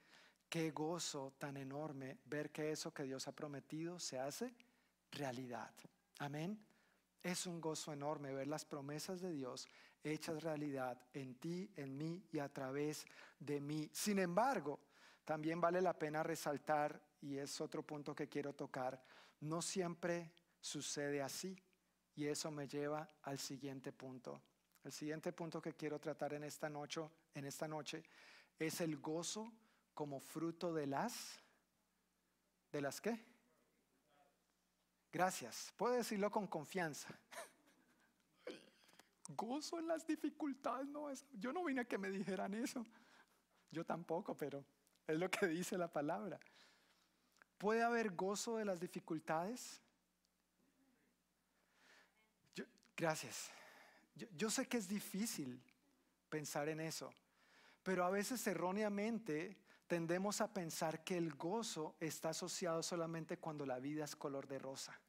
[0.48, 4.56] qué gozo tan enorme ver que eso que Dios ha prometido se hace
[5.12, 5.74] realidad.
[6.20, 6.58] Amén.
[7.22, 9.68] Es un gozo enorme ver las promesas de Dios
[10.06, 13.06] hechas realidad en ti, en mí y a través
[13.40, 13.90] de mí.
[13.92, 14.80] Sin embargo,
[15.26, 19.04] también vale la pena resaltar, y es otro punto que quiero tocar,
[19.42, 21.62] no siempre sucede así.
[22.16, 24.42] Y eso me lleva al siguiente punto.
[24.84, 27.02] El siguiente punto que quiero tratar en esta noche,
[27.34, 28.04] en esta noche
[28.60, 29.52] es el gozo
[29.94, 31.44] como fruto de las
[32.74, 33.24] ¿De las qué?
[35.12, 35.72] Gracias.
[35.78, 37.08] Puedo decirlo con confianza.
[39.30, 42.84] Gozo en las dificultades, no Yo no vine a que me dijeran eso.
[43.70, 44.66] Yo tampoco, pero
[45.06, 46.40] es lo que dice la palabra.
[47.60, 49.80] ¿Puede haber gozo de las dificultades?
[52.96, 53.52] gracias.
[54.16, 55.62] Yo, sé que es difícil
[56.30, 57.12] pensar en eso,
[57.82, 63.80] pero a veces erróneamente tendemos a pensar que el gozo está asociado solamente cuando la
[63.80, 65.00] vida es color de rosa,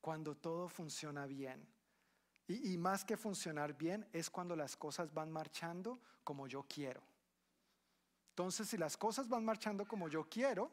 [0.00, 1.66] cuando todo funciona bien.
[2.46, 7.00] Y, más que funcionar bien es cuando las cosas van marchando como yo quiero.
[8.30, 10.68] Entonces, si las cosas van marchando como yo quiero,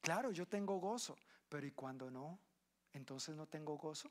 [0.00, 1.18] claro, yo tengo gozo,
[1.50, 2.38] pero ¿y cuando no?
[2.94, 4.10] Entonces no tengo gozo.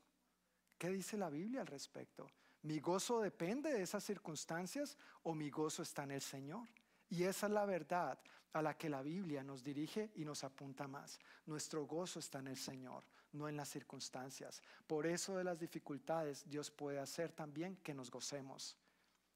[0.78, 2.28] ¿Qué dice la Biblia al respecto?
[2.64, 6.68] ¿Mi gozo depende de esas circunstancias o mi gozo está en el Señor?
[7.10, 8.18] Y esa es la verdad
[8.54, 11.20] a la que la Biblia nos dirige y nos apunta más.
[11.46, 14.62] Nuestro gozo está en el Señor, no en las circunstancias.
[14.88, 18.78] Por eso de las dificultades Dios puede hacer también que nos gocemos,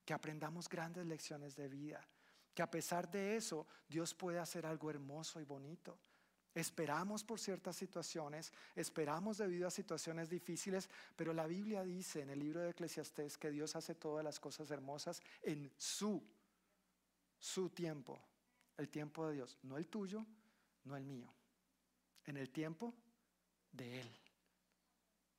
[0.05, 2.07] que aprendamos grandes lecciones de vida,
[2.53, 5.99] que a pesar de eso Dios puede hacer algo hermoso y bonito.
[6.57, 12.39] Esperamos por ciertas situaciones, esperamos debido a situaciones difíciles, pero la Biblia dice en el
[12.39, 16.19] libro de Eclesiastés que Dios hace todas las cosas hermosas en su,
[17.37, 18.19] su tiempo,
[18.75, 20.25] el tiempo de Dios, no el tuyo,
[20.85, 21.31] no el mío,
[22.25, 22.91] en el tiempo
[23.71, 24.11] de Él.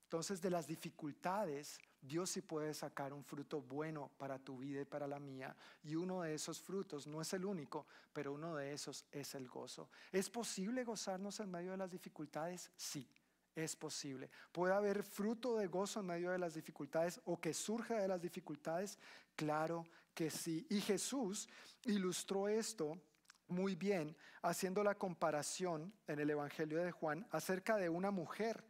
[0.05, 4.85] Entonces de las dificultades Dios sí puede sacar un fruto bueno para tu vida y
[4.85, 5.55] para la mía.
[5.83, 9.49] Y uno de esos frutos no es el único, pero uno de esos es el
[9.49, 9.91] gozo.
[10.13, 12.71] ¿Es posible gozarnos en medio de las dificultades?
[12.77, 13.09] Sí,
[13.55, 14.31] es posible.
[14.53, 18.23] ¿Puede haber fruto de gozo en medio de las dificultades o que surja de las
[18.23, 18.99] dificultades?
[19.35, 19.85] Claro
[20.15, 20.67] que sí.
[20.71, 21.49] Y Jesús
[21.85, 23.01] ilustró esto
[23.49, 28.65] muy bien haciendo la comparación en el Evangelio de Juan acerca de una mujer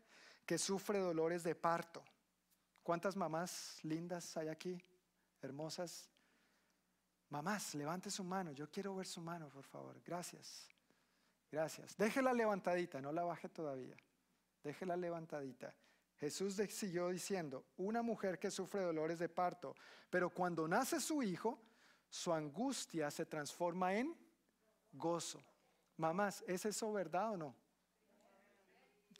[0.46, 2.02] que sufre dolores de parto.
[2.88, 4.82] ¿Cuántas mamás lindas hay aquí?
[5.42, 6.08] Hermosas.
[7.28, 8.52] Mamás, levante su mano.
[8.52, 10.00] Yo quiero ver su mano, por favor.
[10.02, 10.66] Gracias.
[11.52, 11.98] Gracias.
[11.98, 13.94] Déjela levantadita, no la baje todavía.
[14.64, 15.74] Déjela levantadita.
[16.16, 19.74] Jesús siguió diciendo, una mujer que sufre dolores de parto,
[20.08, 21.60] pero cuando nace su hijo,
[22.08, 24.16] su angustia se transforma en
[24.94, 25.42] gozo.
[25.98, 27.54] Mamás, ¿es eso verdad o no?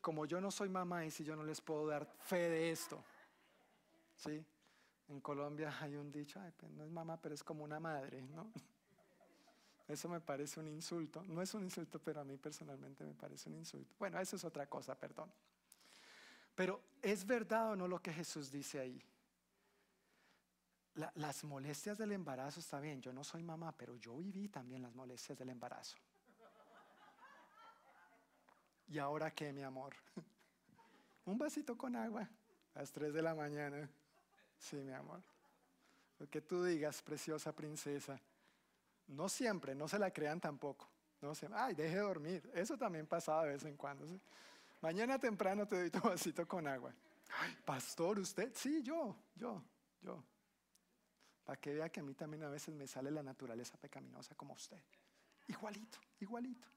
[0.00, 3.04] Como yo no soy mamá y si yo no les puedo dar fe de esto.
[4.18, 4.44] ¿Sí?
[5.09, 8.52] En Colombia hay un dicho, pues no es mamá, pero es como una madre, ¿no?
[9.88, 11.22] Eso me parece un insulto.
[11.24, 13.94] No es un insulto, pero a mí personalmente me parece un insulto.
[13.98, 15.33] Bueno, eso es otra cosa, perdón.
[16.54, 19.02] Pero ¿es verdad o no lo que Jesús dice ahí?
[21.14, 24.92] las molestias del embarazo está bien, yo no soy mamá, pero yo viví también las
[24.96, 25.96] molestias del embarazo.
[28.88, 29.94] ¿Y ahora qué, mi amor?
[31.24, 32.28] Un vasito con agua
[32.74, 33.88] a las 3 de la mañana.
[34.59, 35.23] Sí, mi amor.
[36.18, 38.21] Lo que tú digas, preciosa princesa.
[39.07, 40.88] No siempre, no se la crean tampoco.
[41.21, 42.51] No se, ay, deje de dormir.
[42.55, 44.07] Eso también pasa de vez en cuando.
[44.81, 46.92] Mañana temprano te doy tu vasito con agua.
[47.31, 48.53] Ay, pastor, usted.
[48.55, 49.62] Sí, yo, yo,
[50.03, 50.23] yo.
[51.44, 54.55] Para que vea que a mí también a veces me sale la naturaleza pecaminosa como
[54.55, 54.81] usted.
[55.47, 56.68] Igualito, igualito.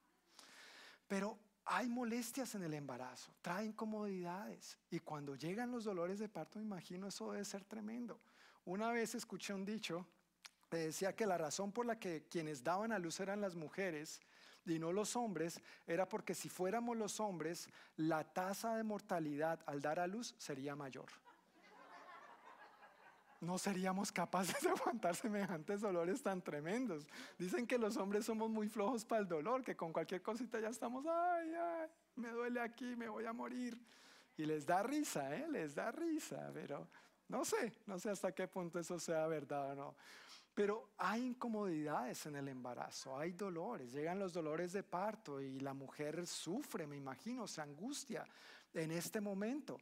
[1.08, 4.78] Pero hay molestias en el embarazo, trae incomodidades.
[4.90, 8.20] Y cuando llegan los dolores de parto, me imagino eso debe ser tremendo.
[8.66, 10.06] Una vez escuché un dicho
[10.70, 14.22] que decía que la razón por la que quienes daban a luz eran las mujeres
[14.66, 19.82] y no los hombres era porque si fuéramos los hombres, la tasa de mortalidad al
[19.82, 21.10] dar a luz sería mayor
[23.42, 27.08] no seríamos capaces de aguantar semejantes dolores tan tremendos.
[27.38, 30.70] Dicen que los hombres somos muy flojos para el dolor, que con cualquier cosita ya
[30.70, 33.78] estamos, ay, ay, me duele aquí, me voy a morir.
[34.38, 35.48] Y les da risa, ¿eh?
[35.50, 36.88] Les da risa, pero
[37.28, 39.96] no sé, no sé hasta qué punto eso sea verdad o no.
[40.54, 45.74] Pero hay incomodidades en el embarazo, hay dolores, llegan los dolores de parto y la
[45.74, 48.28] mujer sufre, me imagino, se angustia
[48.74, 49.78] en este momento.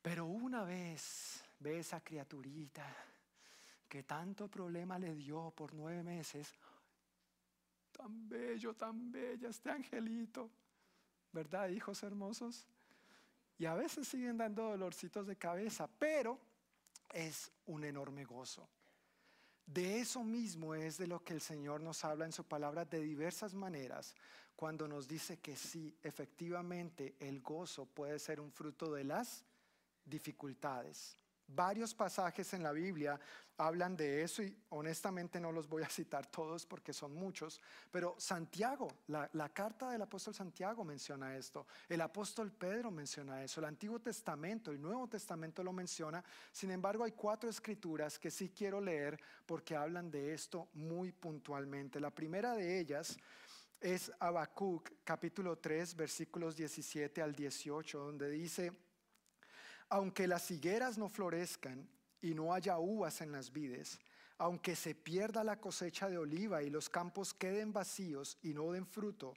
[0.00, 2.86] Pero una vez ve esa criaturita
[3.88, 6.52] que tanto problema le dio por nueve meses.
[7.92, 10.50] Tan bello, tan bella este angelito.
[11.32, 12.66] ¿Verdad, hijos hermosos?
[13.58, 16.38] Y a veces siguen dando dolorcitos de cabeza, pero
[17.12, 18.68] es un enorme gozo.
[19.66, 23.00] De eso mismo es de lo que el Señor nos habla en su palabra de
[23.00, 24.14] diversas maneras,
[24.56, 29.44] cuando nos dice que sí, efectivamente el gozo puede ser un fruto de las
[30.04, 31.16] dificultades.
[31.48, 33.18] Varios pasajes en la Biblia
[33.58, 38.14] hablan de eso y honestamente no los voy a citar todos porque son muchos, pero
[38.18, 43.98] Santiago, la, carta del apóstol Santiago menciona esto, el apóstol Pedro menciona eso, el Antiguo
[43.98, 49.18] Testamento, el Nuevo Testamento lo menciona, sin embargo hay cuatro escrituras que sí quiero leer
[49.44, 51.98] porque hablan de esto muy puntualmente.
[51.98, 53.16] La primera de ellas
[53.80, 58.72] es Habacuc capítulo 3 versículos 17 al 18, donde dice,
[59.88, 61.88] aunque las higueras no florezcan
[62.20, 63.98] y no haya uvas en las vides,
[64.38, 68.86] aunque se pierda la cosecha de oliva y los campos queden vacíos y no den
[68.86, 69.34] fruto,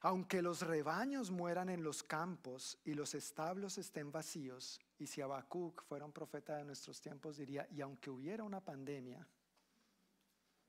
[0.00, 5.82] aunque los rebaños mueran en los campos y los establos estén vacíos, y si Habacuc
[5.84, 9.26] fuera un profeta de nuestros tiempos diría, y aunque hubiera una pandemia,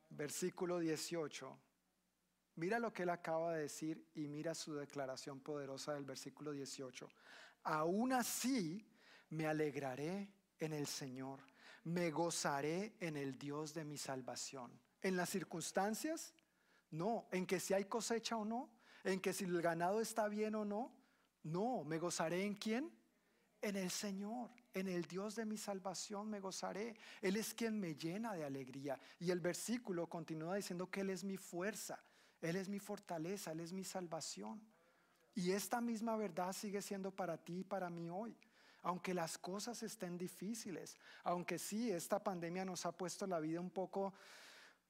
[0.10, 1.60] versículo 18,
[2.56, 7.10] mira lo que él acaba de decir y mira su declaración poderosa del versículo 18,
[7.64, 8.86] aún así
[9.36, 11.40] me alegraré en el Señor,
[11.84, 14.72] me gozaré en el Dios de mi salvación.
[15.02, 16.34] ¿En las circunstancias?
[16.92, 17.28] No.
[17.32, 18.70] ¿En que si hay cosecha o no?
[19.04, 20.92] ¿En que si el ganado está bien o no?
[21.44, 21.84] No.
[21.84, 22.92] ¿Me gozaré en quién?
[23.62, 26.96] En el Señor, en el Dios de mi salvación me gozaré.
[27.22, 29.00] Él es quien me llena de alegría.
[29.20, 32.04] Y el versículo continúa diciendo que Él es mi fuerza,
[32.42, 34.62] Él es mi fortaleza, Él es mi salvación.
[35.34, 38.38] Y esta misma verdad sigue siendo para ti y para mí hoy
[38.86, 43.72] aunque las cosas estén difíciles, aunque sí, esta pandemia nos ha puesto la vida un
[43.72, 44.14] poco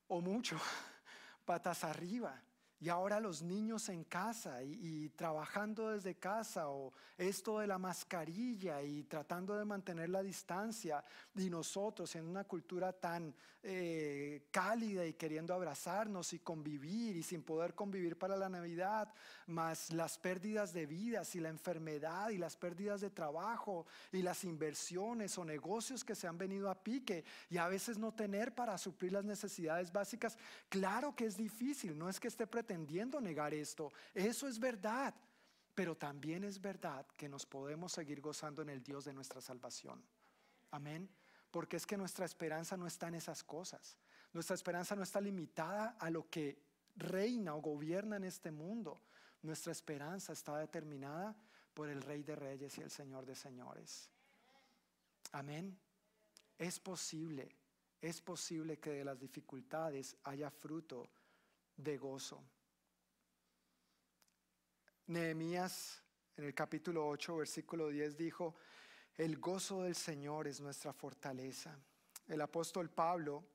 [0.09, 0.59] o mucho
[1.45, 2.43] patas arriba.
[2.85, 8.79] Y ahora los niños en casa y, trabajando desde casa o esto de la mascarilla
[8.83, 11.03] y tratando de mantener la distancia
[11.35, 17.41] y nosotros en una cultura tan eh, cálida y queriendo abrazarnos y convivir y sin
[17.41, 19.11] poder convivir para la Navidad,
[19.47, 24.43] más las pérdidas de vidas y la enfermedad y las pérdidas de trabajo y las
[24.43, 28.77] inversiones o negocios que se han venido a pique y a veces no tener para
[28.77, 30.37] suplir las necesidades básicas,
[30.69, 35.13] claro que es difícil, no es que esté pretendiendo negar esto, eso es verdad.
[35.73, 40.01] Pero también es verdad que nos podemos seguir gozando en el Dios de nuestra salvación.
[40.71, 41.09] Amén.
[41.51, 43.97] Porque es que nuestra esperanza no está en esas cosas.
[44.31, 46.61] Nuestra esperanza no está limitada a lo que
[46.95, 49.01] reina o gobierna en este mundo.
[49.41, 51.35] Nuestra esperanza está determinada
[51.73, 54.09] por el Rey de Reyes y el Señor de Señores.
[55.33, 55.77] Amén.
[56.57, 57.53] Es posible
[58.05, 61.09] es posible que de las dificultades haya fruto
[61.75, 62.39] de gozo.
[65.07, 66.01] Nehemías
[66.35, 68.55] en el capítulo 8, versículo 10 dijo,
[69.17, 71.77] el gozo del Señor es nuestra fortaleza.
[72.27, 73.45] El apóstol Pablo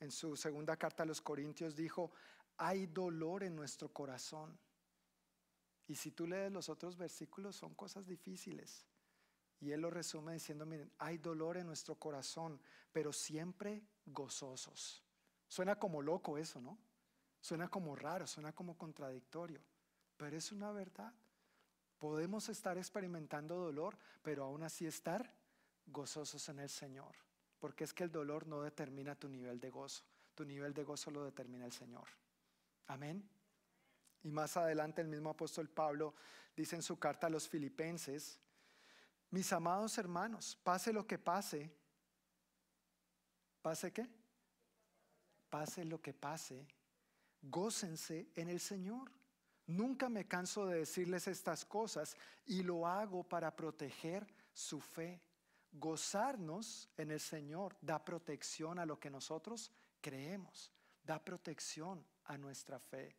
[0.00, 2.10] en su segunda carta a los Corintios dijo,
[2.56, 4.58] hay dolor en nuestro corazón.
[5.86, 8.86] Y si tú lees los otros versículos, son cosas difíciles.
[9.60, 12.60] Y él lo resume diciendo, miren, hay dolor en nuestro corazón,
[12.92, 15.04] pero siempre gozosos.
[15.48, 16.78] Suena como loco eso, ¿no?
[17.40, 19.60] Suena como raro, suena como contradictorio,
[20.16, 21.12] pero es una verdad.
[21.98, 25.32] Podemos estar experimentando dolor, pero aún así estar
[25.86, 27.14] gozosos en el Señor,
[27.58, 30.04] porque es que el dolor no determina tu nivel de gozo,
[30.34, 32.08] tu nivel de gozo lo determina el Señor.
[32.86, 33.28] Amén.
[34.22, 36.14] Y más adelante el mismo apóstol Pablo
[36.56, 38.38] dice en su carta a los filipenses,
[39.30, 41.70] mis amados hermanos, pase lo que pase,
[43.60, 44.08] ¿pase qué?
[45.50, 46.66] Pase lo que pase,
[47.42, 49.10] gócense en el Señor.
[49.66, 55.22] Nunca me canso de decirles estas cosas y lo hago para proteger su fe.
[55.72, 60.70] Gozarnos en el Señor da protección a lo que nosotros creemos,
[61.02, 63.16] da protección a nuestra fe.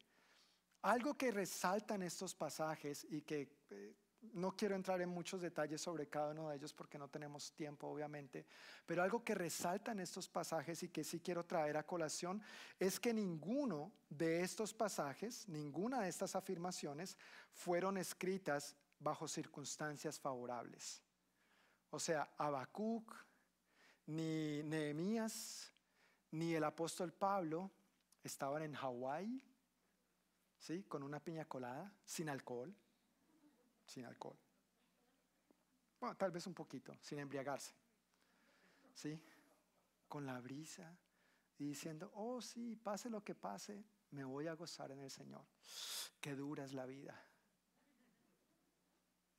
[0.84, 3.96] Algo que resalta en estos pasajes y que eh,
[4.34, 7.88] no quiero entrar en muchos detalles sobre cada uno de ellos porque no tenemos tiempo,
[7.88, 8.46] obviamente,
[8.86, 12.42] pero algo que resalta en estos pasajes y que sí quiero traer a colación
[12.80, 17.18] es que ninguno de estos pasajes, ninguna de estas afirmaciones
[17.52, 21.02] fueron escritas bajo circunstancias favorables.
[21.90, 23.16] O sea, Habacuc,
[24.08, 25.72] ni Nehemías,
[26.32, 27.72] ni el apóstol Pablo
[28.24, 29.44] estaban en Hawái
[30.66, 30.84] ¿sí?
[30.84, 32.76] Con una piña colada, sin alcohol,
[33.86, 34.38] sin alcohol.
[36.00, 37.74] Bueno, tal vez un poquito, sin embriagarse,
[38.94, 39.20] ¿sí?
[40.08, 40.98] Con la brisa
[41.58, 45.46] y diciendo, oh sí, pase lo que pase, me voy a gozar en el Señor.
[46.20, 47.20] Qué dura es la vida.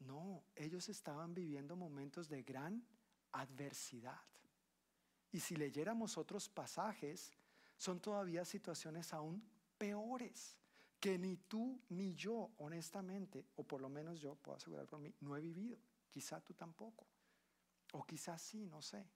[0.00, 2.86] No, ellos estaban viviendo momentos de gran
[3.32, 4.20] adversidad.
[5.32, 7.32] Y si leyéramos otros pasajes,
[7.76, 9.42] son todavía situaciones aún
[9.78, 10.58] peores
[11.00, 15.14] que ni tú ni yo, honestamente, o por lo menos yo puedo asegurar por mí,
[15.20, 15.78] no he vivido.
[16.10, 17.06] Quizá tú tampoco.
[17.92, 19.06] O quizás sí, no sé.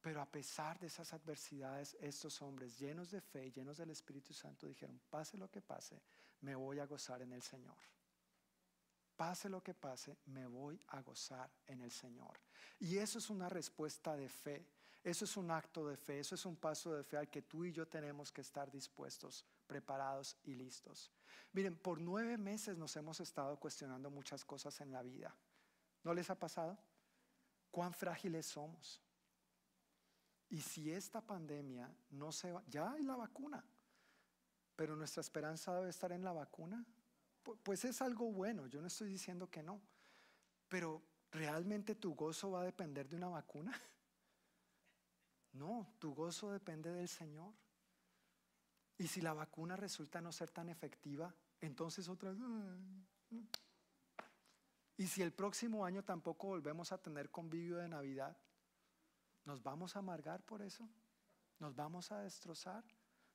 [0.00, 4.66] Pero a pesar de esas adversidades, estos hombres llenos de fe, llenos del Espíritu Santo,
[4.66, 6.00] dijeron, pase lo que pase,
[6.42, 7.76] me voy a gozar en el Señor.
[9.16, 12.38] Pase lo que pase, me voy a gozar en el Señor.
[12.78, 14.66] Y eso es una respuesta de fe.
[15.06, 17.64] Eso es un acto de fe, eso es un paso de fe al que tú
[17.64, 21.12] y yo tenemos que estar dispuestos, preparados y listos.
[21.52, 25.32] Miren, por nueve meses nos hemos estado cuestionando muchas cosas en la vida.
[26.02, 26.76] ¿No les ha pasado?
[27.70, 29.00] ¿Cuán frágiles somos?
[30.48, 33.64] Y si esta pandemia no se va, ya hay la vacuna,
[34.74, 36.84] pero nuestra esperanza debe estar en la vacuna,
[37.62, 39.80] pues es algo bueno, yo no estoy diciendo que no,
[40.68, 41.00] pero
[41.30, 43.80] ¿realmente tu gozo va a depender de una vacuna?
[45.56, 47.52] No, tu gozo depende del Señor.
[48.98, 52.40] Y si la vacuna resulta no ser tan efectiva, entonces otra vez...
[54.98, 58.36] Y si el próximo año tampoco volvemos a tener convivio de Navidad,
[59.44, 60.88] ¿nos vamos a amargar por eso?
[61.58, 62.82] ¿Nos vamos a destrozar?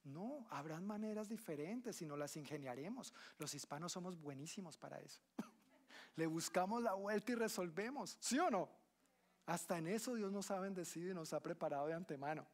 [0.03, 3.13] No, habrán maneras diferentes y no las ingeniaremos.
[3.37, 5.21] Los hispanos somos buenísimos para eso.
[6.15, 8.80] Le buscamos la vuelta y resolvemos, ¿sí o no?
[9.45, 12.47] Hasta en eso Dios nos ha bendecido y nos ha preparado de antemano.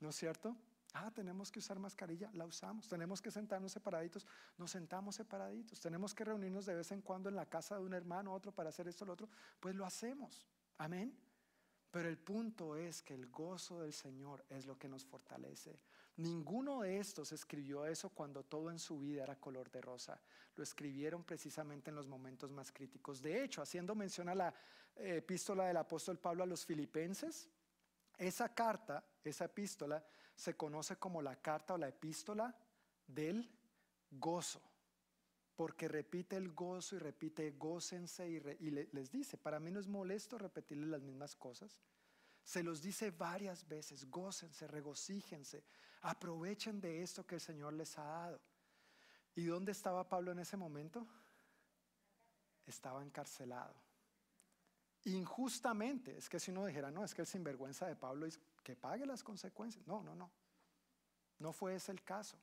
[0.00, 0.56] ¿No es cierto?
[0.92, 2.88] Ah, tenemos que usar mascarilla, la usamos.
[2.88, 5.80] Tenemos que sentarnos separaditos, nos sentamos separaditos.
[5.80, 8.70] Tenemos que reunirnos de vez en cuando en la casa de un hermano, otro, para
[8.70, 9.28] hacer esto, lo otro.
[9.60, 10.46] Pues lo hacemos.
[10.78, 11.14] Amén.
[11.90, 15.80] Pero el punto es que el gozo del Señor es lo que nos fortalece.
[16.16, 20.18] Ninguno de estos escribió eso cuando todo en su vida era color de rosa.
[20.54, 23.20] Lo escribieron precisamente en los momentos más críticos.
[23.20, 24.54] De hecho, haciendo mención a la
[24.96, 27.48] epístola del apóstol Pablo a los filipenses,
[28.18, 32.54] esa carta, esa epístola, se conoce como la carta o la epístola
[33.06, 33.50] del
[34.10, 34.62] gozo,
[35.54, 38.40] porque repite el gozo y repite gócense y,
[38.70, 41.78] les dice, para mí no es molesto repetirle las mismas cosas.
[42.42, 45.64] Se los dice varias veces, gócense, regocíjense,
[46.02, 48.40] aprovechen de esto que el Señor les ha dado.
[49.34, 51.06] ¿Y dónde estaba Pablo en ese momento?
[52.66, 53.85] Estaba encarcelado
[55.06, 56.16] injustamente.
[56.16, 59.06] Es que si uno dijera, no, es que el sinvergüenza de Pablo es que pague
[59.06, 59.86] las consecuencias.
[59.86, 60.30] No, no, no.
[61.38, 62.38] No fue ese el caso.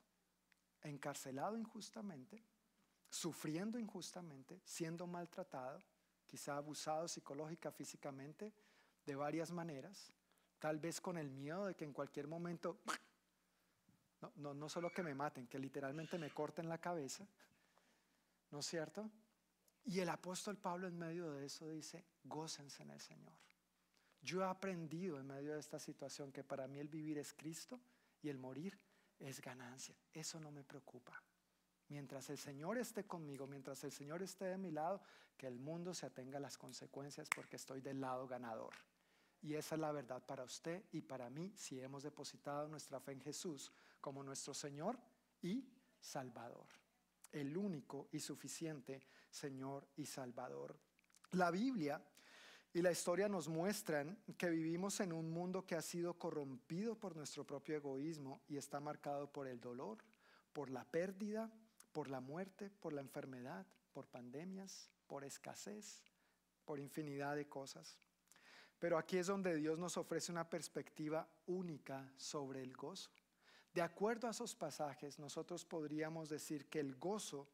[0.81, 2.43] Encarcelado injustamente,
[3.09, 5.81] sufriendo injustamente, siendo maltratado,
[6.25, 8.53] quizá abusado psicológica, físicamente,
[9.05, 10.11] de varias maneras,
[10.59, 12.79] tal vez con el miedo de que en cualquier momento,
[14.21, 17.27] no, no, no solo que me maten, que literalmente me corten la cabeza,
[18.51, 19.09] ¿no es cierto?
[19.85, 23.33] Y el apóstol Pablo en medio de eso dice, gócense en el Señor.
[24.21, 27.79] Yo he aprendido en medio de esta situación que para mí el vivir es Cristo
[28.21, 28.79] y el morir
[29.19, 29.95] es ganancia.
[30.13, 31.21] Eso no me preocupa.
[31.89, 35.01] Mientras el Señor esté conmigo, mientras el Señor esté de mi lado,
[35.37, 38.73] que el mundo se atenga a las consecuencias porque estoy del lado ganador.
[39.41, 43.11] Y esa es la verdad para usted y para mí si hemos depositado nuestra fe
[43.11, 44.97] en Jesús como nuestro Señor
[45.41, 45.67] y
[45.99, 46.82] Salvador.
[47.33, 50.77] El único y suficiente Señor y Salvador.
[51.31, 52.01] La Biblia
[52.73, 57.15] y la historia nos muestran que vivimos en un mundo que ha sido corrompido por
[57.15, 59.97] nuestro propio egoísmo y está marcado por el dolor,
[60.53, 61.51] por la pérdida,
[61.91, 66.01] por la muerte, por la enfermedad, por pandemias, por escasez,
[66.65, 67.99] por infinidad de cosas.
[68.79, 73.11] Pero aquí es donde Dios nos ofrece una perspectiva única sobre el gozo.
[73.73, 77.49] De acuerdo a esos pasajes, nosotros podríamos decir que el gozo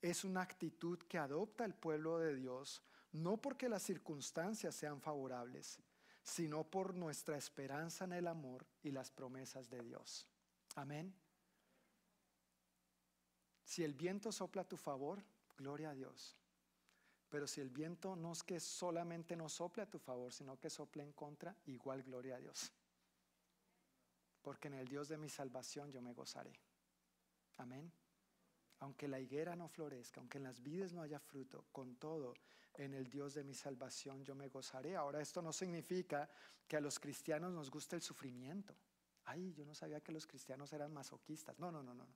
[0.00, 5.78] es una actitud que adopta el pueblo de Dios, no porque las circunstancias sean favorables,
[6.22, 10.28] sino por nuestra esperanza en el amor y las promesas de Dios.
[10.76, 11.12] Amén.
[13.64, 15.24] Si el viento sopla a tu favor,
[15.56, 16.36] gloria a Dios.
[17.28, 20.70] Pero si el viento no es que solamente no sople a tu favor, sino que
[20.70, 22.70] sople en contra, igual gloria a Dios.
[24.46, 26.52] Porque en el Dios de mi salvación yo me gozaré.
[27.56, 27.90] Amén.
[28.78, 32.32] Aunque la higuera no florezca, aunque en las vides no haya fruto, con todo,
[32.74, 34.94] en el Dios de mi salvación yo me gozaré.
[34.94, 36.30] Ahora, esto no significa
[36.68, 38.72] que a los cristianos nos guste el sufrimiento.
[39.24, 41.58] Ay, yo no sabía que los cristianos eran masoquistas.
[41.58, 42.06] No, no, no, no.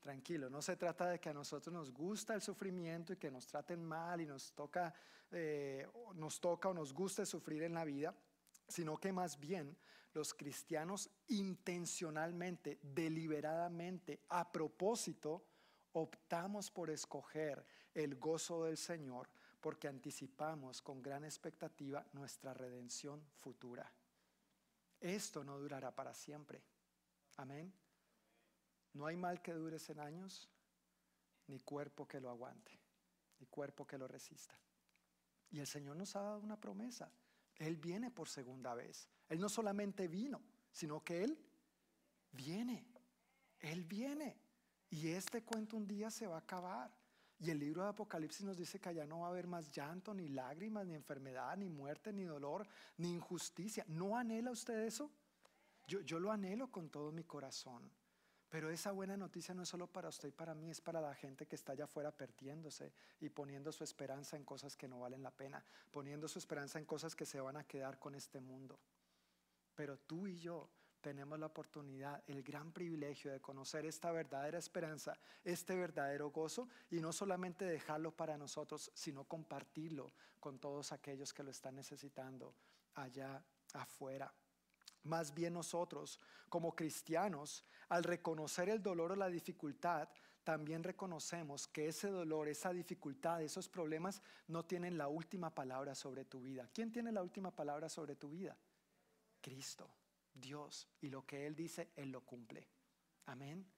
[0.00, 3.46] Tranquilo, no se trata de que a nosotros nos gusta el sufrimiento y que nos
[3.46, 4.92] traten mal y nos toca,
[5.30, 5.86] eh,
[6.16, 8.12] nos toca o nos guste sufrir en la vida,
[8.66, 9.78] sino que más bien
[10.14, 15.44] los cristianos intencionalmente, deliberadamente, a propósito,
[15.92, 19.28] optamos por escoger el gozo del Señor
[19.60, 23.90] porque anticipamos con gran expectativa nuestra redención futura.
[25.00, 26.62] Esto no durará para siempre.
[27.36, 27.72] Amén.
[28.92, 30.48] No hay mal que dure 100 años,
[31.46, 32.78] ni cuerpo que lo aguante,
[33.40, 34.54] ni cuerpo que lo resista.
[35.50, 37.10] Y el Señor nos ha dado una promesa.
[37.56, 39.08] Él viene por segunda vez.
[39.28, 41.38] Él no solamente vino, sino que Él
[42.32, 42.86] viene.
[43.60, 44.36] Él viene.
[44.90, 46.92] Y este cuento un día se va a acabar.
[47.40, 50.14] Y el libro de Apocalipsis nos dice que allá no va a haber más llanto,
[50.14, 52.66] ni lágrimas, ni enfermedad, ni muerte, ni dolor,
[52.96, 53.84] ni injusticia.
[53.88, 55.10] ¿No anhela usted eso?
[55.86, 57.90] Yo, lo anhelo con todo mi corazón.
[58.48, 61.14] Pero esa buena noticia no es solo para usted y para mí, es para la
[61.14, 65.24] gente que está allá afuera perdiéndose y poniendo su esperanza en cosas que no valen
[65.24, 68.78] la pena, poniendo su esperanza en cosas que se van a quedar con este mundo.
[69.74, 70.70] Pero tú y yo
[71.00, 77.00] tenemos la oportunidad, el gran privilegio de conocer esta verdadera esperanza, este verdadero gozo y
[77.00, 82.54] no solamente dejarlo para nosotros, sino compartirlo con todos aquellos que lo están necesitando
[82.94, 83.44] allá
[83.74, 84.32] afuera.
[85.02, 86.18] Más bien nosotros,
[86.48, 90.08] como cristianos, al reconocer el dolor o la dificultad,
[90.42, 96.24] también reconocemos que ese dolor, esa dificultad, esos problemas no tienen la última palabra sobre
[96.24, 96.68] tu vida.
[96.72, 98.56] ¿Quién tiene la última palabra sobre tu vida?
[99.44, 99.90] Cristo,
[100.32, 100.88] Dios.
[101.02, 102.66] Y lo que Él dice, Él lo cumple.
[103.26, 103.70] Amén.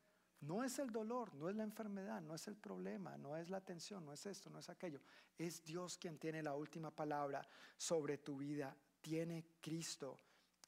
[0.42, 3.60] No es el dolor, no es la enfermedad, no es el problema, no es la
[3.60, 5.00] tensión, no es esto, no es aquello.
[5.36, 7.42] Es Dios quien tiene la última palabra
[7.76, 8.76] sobre tu vida.
[9.00, 10.20] Tiene Cristo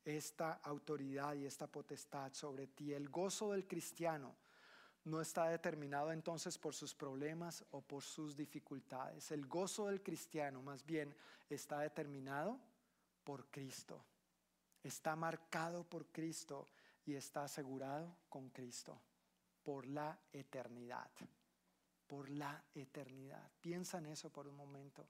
[0.04, 2.92] esta autoridad y esta potestad sobre ti.
[2.92, 4.34] El gozo del cristiano
[5.04, 9.30] no está determinado entonces por sus problemas o por sus dificultades.
[9.30, 11.14] El gozo del cristiano más bien
[11.48, 12.58] está determinado
[13.22, 14.04] por Cristo.
[14.88, 16.66] Está marcado por Cristo
[17.04, 18.98] y está asegurado con Cristo
[19.62, 21.10] por la eternidad.
[22.06, 23.50] Por la eternidad.
[23.60, 25.06] Piensa en eso por un momento.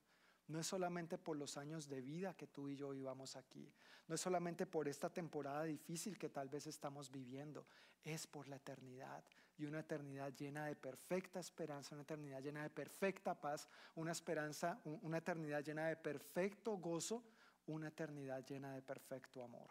[0.49, 3.73] No es solamente por los años de vida que tú y yo vivamos aquí.
[4.09, 7.65] No es solamente por esta temporada difícil que tal vez estamos viviendo.
[8.03, 9.23] Es por la eternidad.
[9.59, 14.81] Y una eternidad llena de perfecta esperanza, una eternidad llena de perfecta paz, una esperanza,
[15.03, 17.23] una eternidad llena de perfecto gozo,
[17.69, 19.71] una eternidad llena de perfecto amor.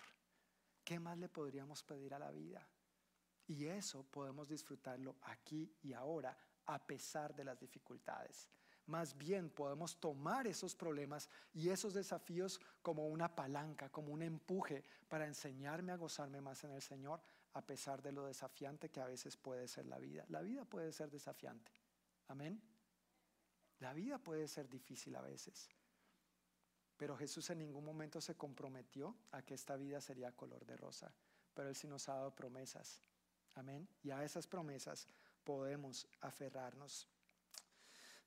[0.84, 2.68] ¿Qué más le podríamos pedir a la vida?
[3.48, 8.50] Y eso podemos disfrutarlo aquí y ahora, a pesar de las dificultades.
[8.86, 14.84] Más bien podemos tomar esos problemas y esos desafíos como una palanca, como un empuje
[15.10, 17.22] para enseñarme a gozarme más en el Señor,
[17.54, 20.26] a pesar de lo desafiante que a veces puede ser la vida.
[20.30, 21.72] La vida puede ser desafiante.
[22.28, 22.62] Amén.
[23.80, 25.70] La vida puede ser difícil a veces.
[26.98, 31.14] Pero Jesús en ningún momento se comprometió a que esta vida sería color de rosa.
[31.54, 33.02] Pero Él sí nos ha dado promesas.
[33.56, 33.88] Amén.
[34.04, 35.08] Y a esas promesas
[35.44, 37.08] podemos aferrarnos.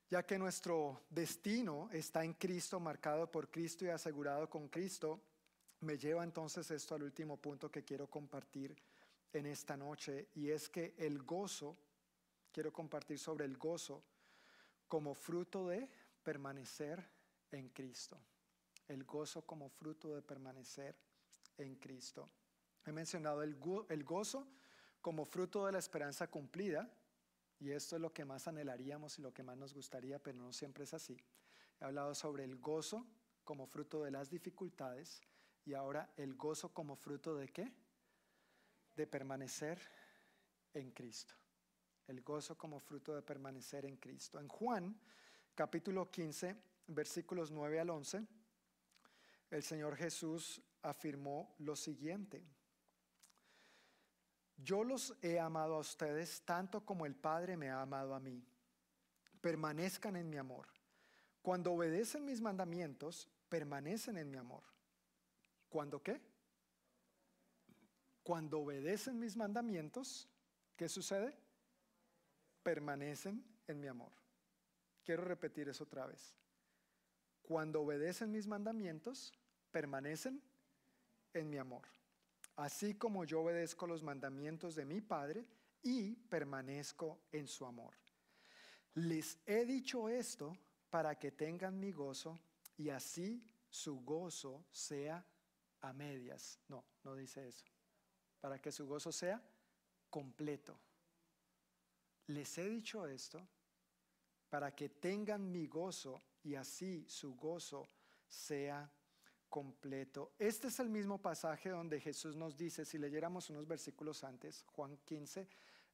[0.09, 5.21] Ya que nuestro destino está en Cristo, marcado por Cristo y asegurado con Cristo,
[5.81, 8.77] me lleva entonces esto al último punto que quiero compartir
[9.33, 11.77] en esta noche y es que el gozo,
[12.53, 14.03] quiero compartir sobre el gozo
[14.89, 15.89] como fruto de
[16.23, 17.09] permanecer
[17.53, 18.18] en Cristo.
[18.91, 20.97] El gozo como fruto de permanecer
[21.59, 22.28] en Cristo.
[22.84, 23.57] He mencionado el,
[23.88, 24.49] el gozo
[25.01, 26.91] como fruto de la esperanza cumplida,
[27.61, 30.53] y esto es lo que más anhelaríamos y lo que más nos gustaría, pero no
[30.53, 31.16] siempre es así.
[31.80, 33.07] He hablado sobre el gozo
[33.45, 35.20] como fruto de las dificultades
[35.64, 37.72] y ahora el gozo como fruto de qué?
[38.97, 39.78] De permanecer
[40.74, 41.34] en Cristo.
[42.09, 44.41] El gozo como fruto de permanecer en Cristo.
[44.41, 45.01] En Juan
[45.55, 46.57] capítulo 15,
[46.88, 48.26] versículos 9 al 11,
[49.51, 52.45] el Señor Jesús afirmó lo siguiente.
[54.57, 58.45] Yo los he amado a ustedes tanto como el Padre me ha amado a mí.
[59.41, 60.69] Permanezcan en mi amor.
[61.43, 64.63] Cuando obedecen mis mandamientos, permanecen en mi amor.
[65.71, 66.21] ¿Cuándo qué?
[68.23, 70.29] Cuando obedecen mis mandamientos,
[70.77, 71.37] ¿qué sucede?
[72.63, 74.13] Permanecen en mi amor.
[75.03, 76.35] Quiero repetir eso otra vez.
[77.43, 79.33] Cuando obedecen mis mandamientos,
[79.71, 80.43] permanecen
[81.33, 81.87] en mi amor
[82.61, 85.47] así como yo obedezco los mandamientos de mi Padre
[85.83, 87.95] y permanezco en su amor.
[88.95, 90.53] Les he dicho esto
[90.91, 92.39] para que tengan mi gozo
[92.77, 95.25] y así su gozo sea
[95.81, 96.59] a medias.
[96.68, 97.64] No, no dice eso.
[98.41, 99.43] Para que su gozo sea
[100.11, 100.79] completo.
[102.27, 103.41] Les he dicho esto
[104.51, 107.89] para que tengan mi gozo y así su gozo
[108.29, 108.93] sea
[109.51, 110.33] completo.
[110.39, 114.97] Este es el mismo pasaje donde Jesús nos dice, si leyéramos unos versículos antes, Juan
[115.05, 115.49] 15,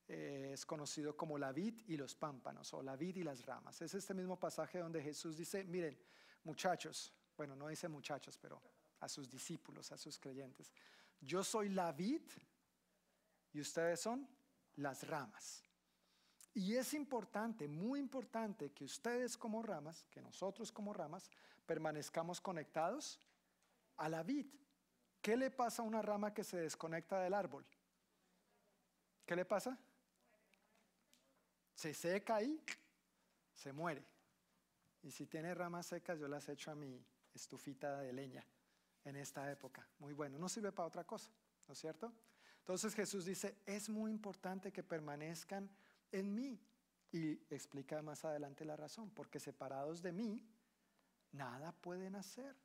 [0.09, 3.81] eh, es conocido como la vid y los pámpanos, o la vid y las ramas.
[3.83, 5.99] Es este mismo pasaje donde Jesús dice, miren,
[6.45, 8.63] muchachos, bueno, no dice muchachos, pero
[9.01, 10.73] a sus discípulos, a sus creyentes,
[11.21, 12.23] yo soy la vid
[13.53, 14.29] y ustedes son
[14.77, 15.63] las ramas.
[16.55, 21.31] Y es importante, muy importante, que ustedes como ramas, que nosotros como ramas,
[21.67, 23.19] permanezcamos conectados
[23.97, 24.47] a la vid.
[25.20, 27.64] ¿Qué le pasa a una rama que se desconecta del árbol?
[29.24, 29.78] ¿Qué le pasa?
[31.74, 32.62] Se seca y
[33.55, 34.07] se muere.
[35.03, 38.44] Y si tiene ramas secas, yo las echo a mi estufita de leña
[39.05, 39.86] en esta época.
[39.99, 41.30] Muy bueno, no sirve para otra cosa,
[41.66, 42.12] ¿no es cierto?
[42.59, 45.70] Entonces Jesús dice, es muy importante que permanezcan
[46.11, 46.61] en mí.
[47.12, 50.44] Y explica más adelante la razón, porque separados de mí,
[51.32, 52.57] nada pueden hacer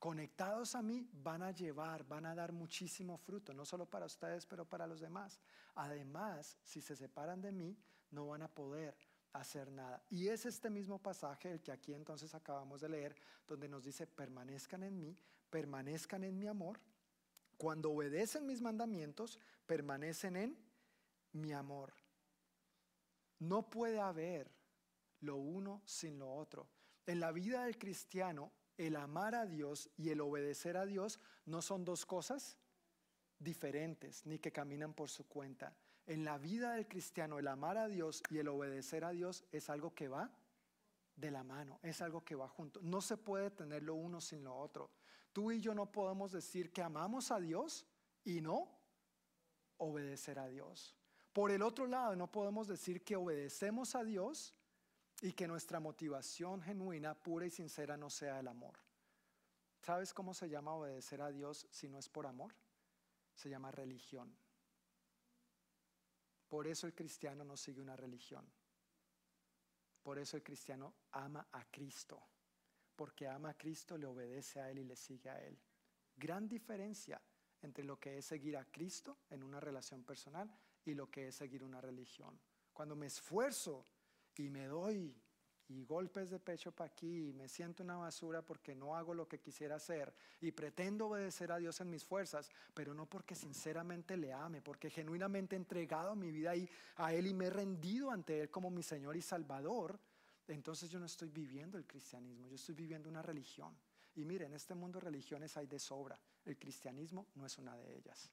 [0.00, 4.46] conectados a mí van a llevar, van a dar muchísimo fruto, no solo para ustedes,
[4.46, 5.38] pero para los demás.
[5.74, 7.76] Además, si se separan de mí,
[8.10, 8.96] no van a poder
[9.34, 10.02] hacer nada.
[10.08, 13.14] Y es este mismo pasaje el que aquí entonces acabamos de leer,
[13.46, 15.16] donde nos dice, permanezcan en mí,
[15.50, 16.80] permanezcan en mi amor.
[17.58, 20.58] Cuando obedecen mis mandamientos, permanecen en
[21.32, 21.92] mi amor.
[23.38, 24.50] No puede haber
[25.20, 26.70] lo uno sin lo otro.
[27.06, 31.62] En la vida del cristiano el amar a Dios y el obedecer a Dios no
[31.62, 32.56] son dos cosas
[33.38, 35.74] diferentes ni que caminan por su cuenta.
[36.06, 39.70] En la vida del cristiano el amar a Dios y el obedecer a Dios es
[39.70, 40.30] algo que va
[41.16, 42.80] de la mano, es algo que va junto.
[42.82, 44.90] No se puede tener lo uno sin lo otro.
[45.32, 47.86] Tú y yo no podemos decir que amamos a Dios
[48.24, 48.68] y no
[49.76, 50.96] obedecer a Dios.
[51.32, 54.54] Por el otro lado, no podemos decir que obedecemos a Dios
[55.20, 58.78] y que nuestra motivación genuina, pura y sincera no sea el amor.
[59.80, 62.54] ¿Sabes cómo se llama obedecer a Dios si no es por amor?
[63.34, 64.34] Se llama religión.
[66.48, 68.44] Por eso el cristiano no sigue una religión.
[70.02, 72.20] Por eso el cristiano ama a Cristo.
[72.96, 75.58] Porque ama a Cristo, le obedece a Él y le sigue a Él.
[76.16, 77.20] Gran diferencia
[77.62, 80.50] entre lo que es seguir a Cristo en una relación personal
[80.84, 82.38] y lo que es seguir una religión.
[82.72, 83.86] Cuando me esfuerzo
[84.40, 85.14] y me doy
[85.70, 89.28] y golpes de pecho para aquí y me siento una basura porque no hago lo
[89.28, 94.16] que quisiera hacer y pretendo obedecer a Dios en mis fuerzas, pero no porque sinceramente
[94.16, 96.54] le ame, porque genuinamente he entregado mi vida
[96.96, 100.00] a Él y me he rendido ante Él como mi Señor y Salvador,
[100.48, 103.76] entonces yo no estoy viviendo el cristianismo, yo estoy viviendo una religión.
[104.16, 107.96] Y mire, en este mundo religiones hay de sobra, el cristianismo no es una de
[107.96, 108.28] ellas.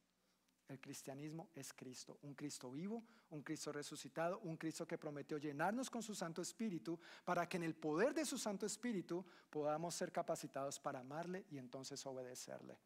[0.68, 5.90] El cristianismo es Cristo, un Cristo vivo, un Cristo resucitado, un Cristo que prometió llenarnos
[5.90, 10.12] con su Santo Espíritu para que en el poder de su Santo Espíritu podamos ser
[10.12, 12.78] capacitados para amarle y entonces obedecerle.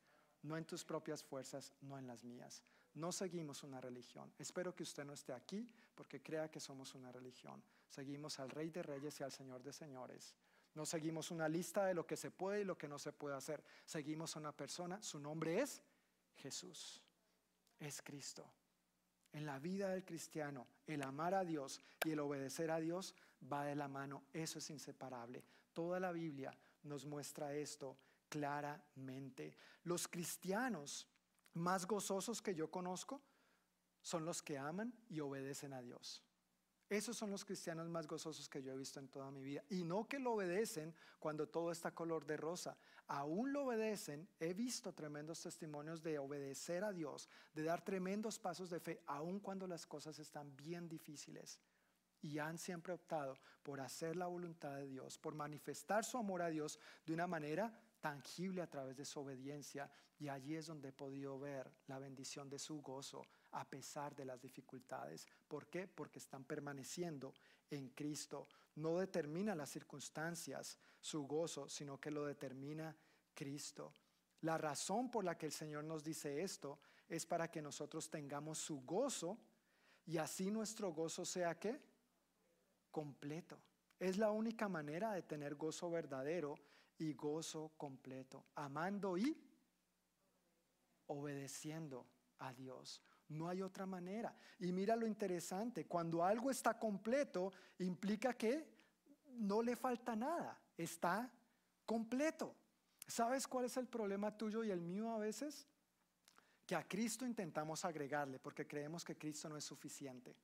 [0.44, 2.62] No en tus propias fuerzas, no en las mías.
[2.94, 4.32] No seguimos una religión.
[4.38, 7.64] Espero que usted no esté aquí porque crea que somos una religión.
[7.88, 10.36] Seguimos al Rey de Reyes y al Señor de Señores.
[10.76, 13.36] No seguimos una lista de lo que se puede y lo que no se puede
[13.36, 13.64] hacer.
[13.86, 15.82] Seguimos a una persona, su nombre es
[16.36, 17.01] Jesús
[17.82, 18.46] es Cristo.
[19.34, 23.16] En la vida del cristiano, el amar a Dios y el obedecer a Dios
[23.52, 24.24] va de la mano.
[24.34, 25.44] Eso es inseparable.
[25.74, 27.98] Toda la Biblia nos muestra esto
[28.30, 29.58] claramente.
[29.84, 31.08] Los cristianos
[31.54, 33.22] más gozosos que yo conozco
[34.02, 36.24] son los que aman y obedecen a Dios.
[36.90, 39.64] Esos son los cristianos más gozosos que yo he visto en toda mi vida.
[39.70, 42.78] Y no que lo obedecen cuando todo está color de rosa.
[43.14, 44.26] Aún lo obedecen.
[44.40, 49.42] He visto tremendos testimonios de obedecer a Dios, de dar tremendos pasos de fe, aun
[49.42, 51.60] cuando las cosas están bien difíciles.
[52.22, 56.48] Y han siempre optado por hacer la voluntad de Dios, por manifestar su amor a
[56.48, 59.92] Dios de una manera tangible a través de su obediencia.
[60.18, 64.24] Y allí es donde he podido ver la bendición de su gozo a pesar de
[64.24, 65.28] las dificultades.
[65.50, 65.86] ¿Por qué?
[65.86, 67.34] Porque están permaneciendo
[67.70, 68.48] en Cristo.
[68.76, 72.96] No determina las circunstancias su gozo, sino que lo determina
[73.34, 73.94] Cristo.
[74.42, 78.58] La razón por la que el Señor nos dice esto es para que nosotros tengamos
[78.58, 79.38] su gozo
[80.06, 81.80] y así nuestro gozo sea qué?
[82.90, 83.60] Completo.
[84.00, 86.56] Es la única manera de tener gozo verdadero
[86.98, 89.38] y gozo completo, amando y
[91.08, 92.08] obedeciendo
[92.40, 93.02] a Dios.
[93.32, 94.36] No hay otra manera.
[94.60, 98.68] Y mira lo interesante, cuando algo está completo, implica que
[99.38, 101.32] no le falta nada, está
[101.86, 102.56] completo.
[103.08, 105.68] ¿Sabes cuál es el problema tuyo y el mío a veces?
[106.66, 110.36] Que a Cristo intentamos agregarle porque creemos que Cristo no es suficiente.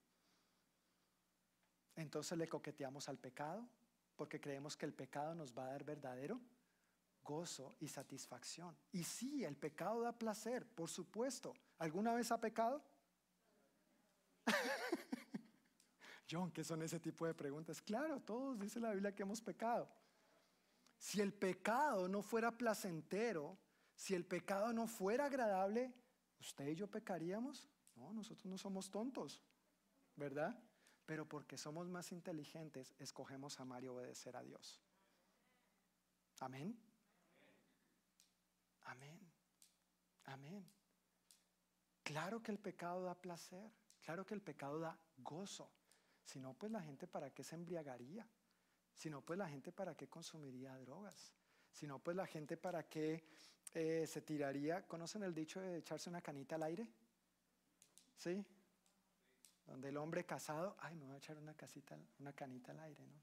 [1.96, 3.68] Entonces le coqueteamos al pecado
[4.16, 6.40] porque creemos que el pecado nos va a dar verdadero
[7.28, 8.76] gozo y satisfacción.
[8.94, 11.54] Y sí, el pecado da placer, por supuesto.
[11.78, 12.82] ¿Alguna vez ha pecado?
[16.32, 17.82] John, ¿qué son ese tipo de preguntas?
[17.82, 19.90] Claro, todos dice la Biblia que hemos pecado.
[20.98, 23.58] Si el pecado no fuera placentero,
[23.94, 25.94] si el pecado no fuera agradable,
[26.40, 27.68] ¿usted y yo pecaríamos?
[27.96, 29.44] No, nosotros no somos tontos,
[30.16, 30.58] ¿verdad?
[31.06, 34.82] Pero porque somos más inteligentes, escogemos amar y obedecer a Dios.
[36.40, 36.87] Amén.
[38.88, 39.20] Amén.
[40.26, 40.66] Amén.
[42.04, 43.72] Claro que el pecado da placer,
[44.02, 45.70] claro que el pecado da gozo.
[46.24, 48.28] Si no, pues la gente para qué se embriagaría.
[48.94, 51.34] Si no, pues la gente para qué consumiría drogas.
[51.72, 53.24] Si no, pues la gente para qué
[53.74, 54.88] eh, se tiraría.
[54.88, 56.90] ¿Conocen el dicho de echarse una canita al aire?
[58.18, 58.46] ¿Sí?
[59.66, 61.56] Donde el hombre casado, ay, me voy a echar una,
[62.20, 63.22] una canita al aire, ¿no?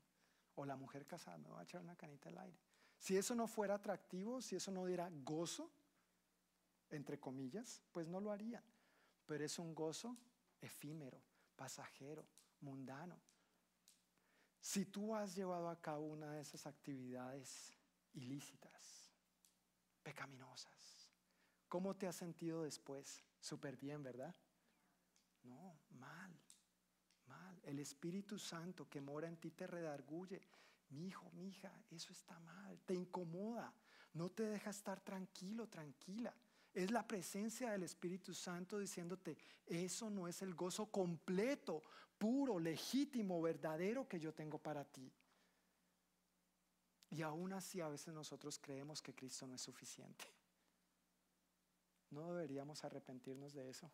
[0.57, 2.59] O la mujer casada, me voy a echar una canita al aire.
[3.05, 5.71] Si eso no fuera atractivo, si eso no diera gozo,
[6.89, 8.65] entre comillas, pues no lo harían.
[9.27, 10.17] Pero es un gozo
[10.59, 11.21] efímero,
[11.55, 12.27] pasajero,
[12.61, 13.21] mundano.
[14.59, 17.77] Si tú has llevado a cabo una de esas actividades
[18.15, 19.13] ilícitas,
[20.03, 21.11] pecaminosas,
[21.69, 23.23] ¿cómo te has sentido después?
[23.39, 24.35] Súper bien, ¿verdad?
[25.43, 26.35] No, mal,
[27.27, 27.61] mal.
[27.65, 30.41] El Espíritu Santo que mora en ti te redarguye
[30.91, 33.73] mi hijo, mi hija, eso está mal, te incomoda,
[34.15, 36.35] no te deja estar tranquilo, tranquila.
[36.73, 41.83] Es la presencia del Espíritu Santo diciéndote, eso no es el gozo completo,
[42.19, 45.13] puro, legítimo, verdadero que yo tengo para ti.
[47.11, 50.25] Y aún así a veces nosotros creemos que Cristo no es suficiente.
[52.11, 53.91] ¿No deberíamos arrepentirnos de eso?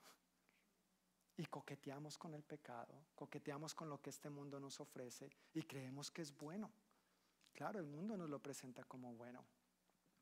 [1.41, 6.11] Y coqueteamos con el pecado, coqueteamos con lo que este mundo nos ofrece y creemos
[6.11, 6.71] que es bueno.
[7.55, 9.43] Claro, el mundo nos lo presenta como bueno,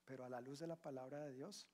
[0.05, 1.67] pero a la luz de la palabra de Dios,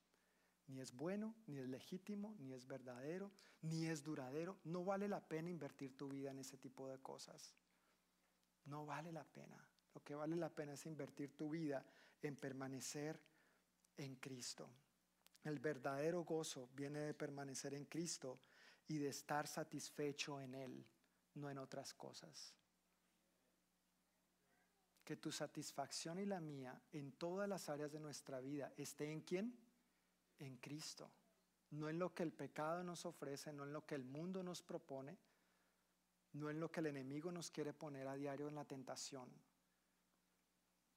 [0.67, 3.31] ni es bueno, ni es legítimo, ni es verdadero,
[3.61, 4.57] ni es duradero.
[4.65, 7.55] No vale la pena invertir tu vida en ese tipo de cosas.
[8.65, 9.63] No vale la pena.
[9.95, 11.85] Lo que vale la pena es invertir tu vida
[12.23, 13.21] en permanecer
[13.99, 14.71] en Cristo.
[15.43, 18.41] El verdadero gozo viene de permanecer en Cristo
[18.89, 20.87] y de estar satisfecho en Él,
[21.35, 22.55] no en otras cosas
[25.05, 29.21] que tu satisfacción y la mía en todas las áreas de nuestra vida esté en
[29.21, 29.57] quién?
[30.39, 31.13] En Cristo.
[31.71, 34.63] No en lo que el pecado nos ofrece, no en lo que el mundo nos
[34.63, 35.19] propone,
[36.33, 39.29] no en lo que el enemigo nos quiere poner a diario en la tentación.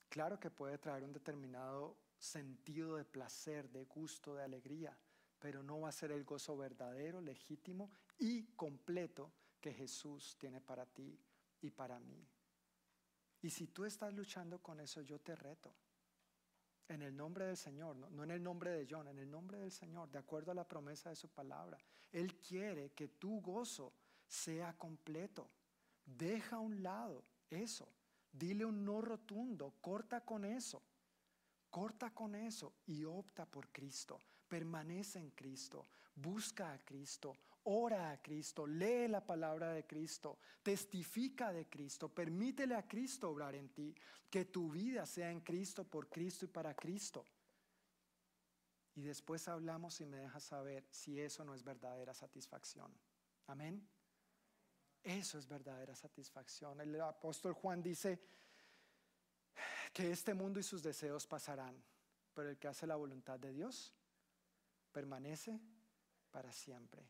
[0.10, 4.98] Claro que puede traer un determinado sentido de placer, de gusto, de alegría,
[5.40, 10.86] pero no va a ser el gozo verdadero, legítimo y completo que Jesús tiene para
[10.86, 11.20] ti
[11.62, 12.28] y para mí.
[13.42, 15.74] Y si tú estás luchando con eso, yo te reto.
[16.88, 19.72] En el nombre del Señor, no, en el nombre de John, en el nombre del
[19.72, 21.78] Señor, de acuerdo a la promesa de su palabra.
[22.12, 23.94] Él quiere que tu gozo
[24.26, 25.50] sea completo.
[26.06, 27.88] Deja a un lado eso.
[28.32, 30.82] Dile un no rotundo, corta con eso.
[31.70, 34.20] Corta con eso y opta por Cristo.
[34.48, 35.86] Permanece en Cristo.
[36.16, 37.36] Busca a Cristo.
[37.64, 38.66] Ora a Cristo.
[38.66, 40.40] Lee la palabra de Cristo.
[40.64, 42.10] Testifica de Cristo.
[42.10, 43.94] Permítele a Cristo obrar en ti.
[44.30, 47.26] Que tu vida sea en Cristo, por Cristo y para Cristo.
[48.96, 52.92] Y después hablamos y me dejas saber si eso no es verdadera satisfacción.
[53.46, 53.88] Amén.
[55.04, 56.82] Eso es verdadera satisfacción.
[56.82, 58.20] El apóstol Juan dice
[59.94, 61.82] que este mundo y sus deseos pasarán,
[62.34, 63.94] pero el que hace la voluntad de Dios
[64.98, 65.62] permanece
[66.32, 67.08] para siempre.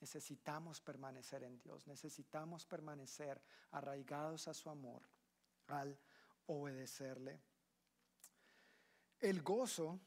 [0.00, 5.02] Necesitamos permanecer en Dios, necesitamos permanecer arraigados a su amor
[5.66, 5.98] al
[6.46, 7.38] obedecerle.
[9.20, 10.00] El gozo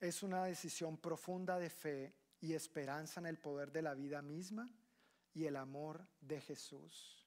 [0.00, 4.66] es una decisión profunda de fe y esperanza en el poder de la vida misma
[5.34, 7.26] y el amor de Jesús.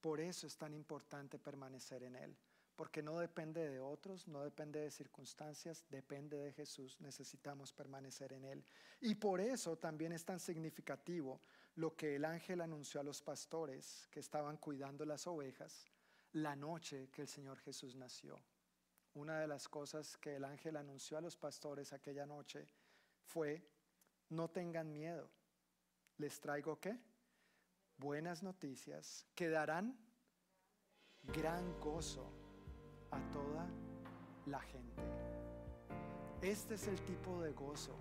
[0.00, 2.36] Por eso es tan importante permanecer en Él,
[2.78, 8.44] porque no depende de otros, no depende de circunstancias, depende de Jesús, necesitamos permanecer en
[8.44, 8.64] Él.
[9.00, 11.40] Y por eso también es tan significativo
[11.74, 15.88] lo que el ángel anunció a los pastores que estaban cuidando las ovejas
[16.34, 18.40] la noche que el Señor Jesús nació.
[19.14, 22.68] Una de las cosas que el ángel anunció a los pastores aquella noche
[23.24, 23.60] fue,
[24.28, 25.28] no tengan miedo,
[26.18, 26.96] les traigo qué?
[27.96, 29.98] buenas noticias que darán
[31.24, 32.47] gran gozo
[33.10, 33.66] a toda
[34.46, 35.02] la gente.
[36.42, 37.94] Este es el tipo de gozo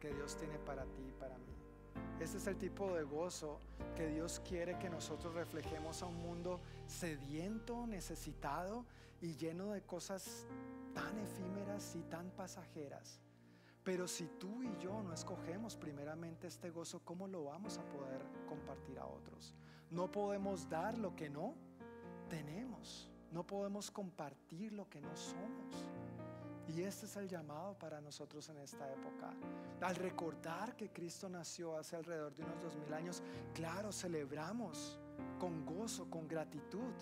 [0.00, 1.52] que Dios tiene para ti y para mí.
[2.20, 3.58] Este es el tipo de gozo
[3.96, 8.84] que Dios quiere que nosotros reflejemos a un mundo sediento, necesitado
[9.20, 10.46] y lleno de cosas
[10.94, 13.20] tan efímeras y tan pasajeras.
[13.84, 18.22] Pero si tú y yo no escogemos primeramente este gozo, ¿cómo lo vamos a poder
[18.48, 19.54] compartir a otros?
[19.90, 21.54] No podemos dar lo que no
[22.28, 23.11] tenemos.
[23.32, 25.88] No podemos compartir lo que no somos.
[26.68, 29.32] Y este es el llamado para nosotros en esta época.
[29.80, 33.22] Al recordar que Cristo nació hace alrededor de unos dos mil años,
[33.54, 34.98] claro, celebramos
[35.38, 36.92] con gozo, con gratitud,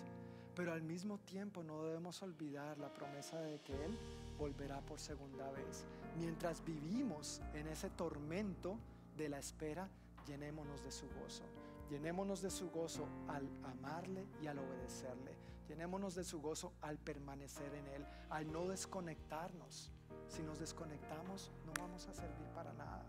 [0.55, 3.97] pero al mismo tiempo no debemos olvidar la promesa de que Él
[4.37, 5.85] volverá por segunda vez.
[6.17, 8.77] Mientras vivimos en ese tormento
[9.15, 9.87] de la espera,
[10.27, 11.43] llenémonos de su gozo.
[11.89, 15.40] Llenémonos de su gozo al amarle y al obedecerle.
[15.71, 19.89] Llenémonos de su gozo al permanecer en Él, al no desconectarnos.
[20.27, 23.05] Si nos desconectamos, no vamos a servir para nada.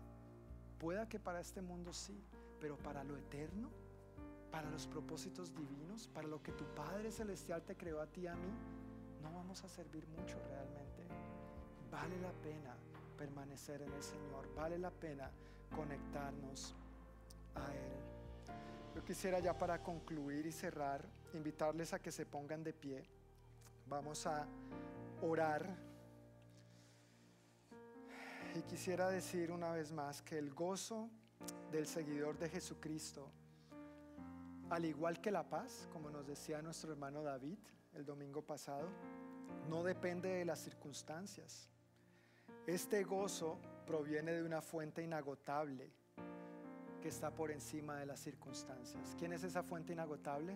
[0.79, 2.23] Pueda que para este mundo sí,
[2.61, 3.69] pero para lo eterno,
[4.49, 8.27] para los propósitos divinos, para lo que tu Padre Celestial te creó a ti y
[8.27, 8.53] a mí,
[9.21, 11.03] no vamos a servir mucho realmente
[11.93, 12.75] vale la pena
[13.17, 15.29] permanecer en el Señor, vale la pena
[15.75, 16.75] conectarnos.
[19.05, 23.03] Quisiera ya para concluir y cerrar, invitarles a que se pongan de pie.
[23.87, 24.47] Vamos a
[25.21, 25.75] orar.
[28.55, 31.09] Y quisiera decir una vez más que el gozo
[31.69, 33.29] del seguidor de Jesucristo,
[34.69, 37.59] al igual que la paz, como nos decía nuestro hermano David
[37.93, 38.87] el domingo pasado,
[39.69, 41.67] no depende de las circunstancias,
[42.65, 45.91] este gozo proviene de una fuente inagotable
[47.03, 49.13] que está por encima de las circunstancias.
[49.19, 50.55] ¿Quién es esa fuente inagotable?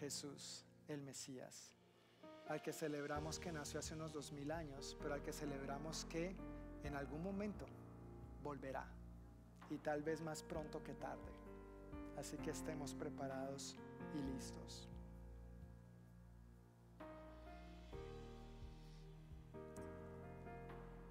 [0.00, 1.76] Jesús, el Mesías,
[2.48, 6.34] al que celebramos que nació hace unos dos mil años, pero al que celebramos que
[6.82, 7.66] en algún momento
[8.42, 8.84] volverá
[9.70, 11.30] y tal vez más pronto que tarde.
[12.18, 13.76] Así que estemos preparados
[14.12, 14.88] y listos.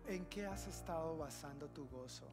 [0.06, 2.30] ¿En qué has estado basando tu gozo?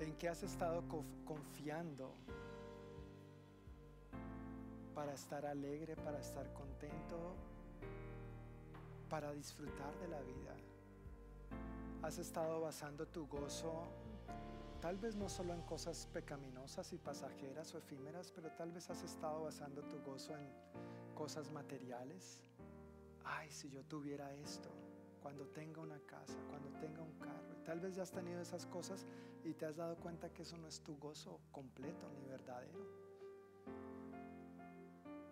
[0.00, 0.84] ¿En qué has estado
[1.24, 2.14] confiando
[4.94, 7.34] para estar alegre, para estar contento,
[9.08, 10.54] para disfrutar de la vida?
[12.02, 13.84] ¿Has estado basando tu gozo
[14.80, 19.02] tal vez no solo en cosas pecaminosas y pasajeras o efímeras, pero tal vez has
[19.02, 20.48] estado basando tu gozo en
[21.14, 22.40] cosas materiales?
[23.28, 24.70] ay, si yo tuviera esto,
[25.22, 27.56] cuando tenga una casa, cuando tenga un carro.
[27.64, 29.06] tal vez ya has tenido esas cosas
[29.44, 32.78] y te has dado cuenta que eso no es tu gozo completo ni verdadero.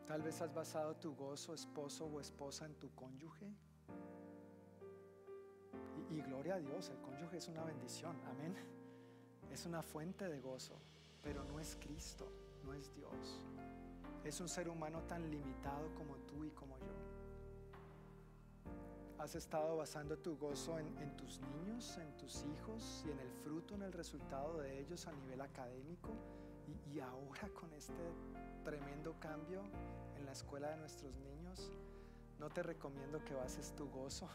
[0.06, 3.52] Tal vez has basado tu gozo, esposo o esposa, en tu cónyuge.
[6.10, 8.54] Y gloria a Dios, el cónyuge es una bendición, amén.
[9.50, 10.78] Es una fuente de gozo,
[11.22, 12.30] pero no es Cristo,
[12.64, 13.40] no es Dios.
[14.24, 17.05] Es un ser humano tan limitado como tú y como yo.
[19.18, 23.74] ¿Has estado basando tu gozo en, tus niños, en tus hijos y en el fruto,
[23.74, 26.10] en el resultado de ellos a nivel académico?
[26.66, 28.12] Y, y ahora con este
[28.64, 29.62] tremendo cambio
[30.16, 31.72] en la escuela de nuestros niños,
[32.38, 34.28] no te recomiendo que bases tu gozo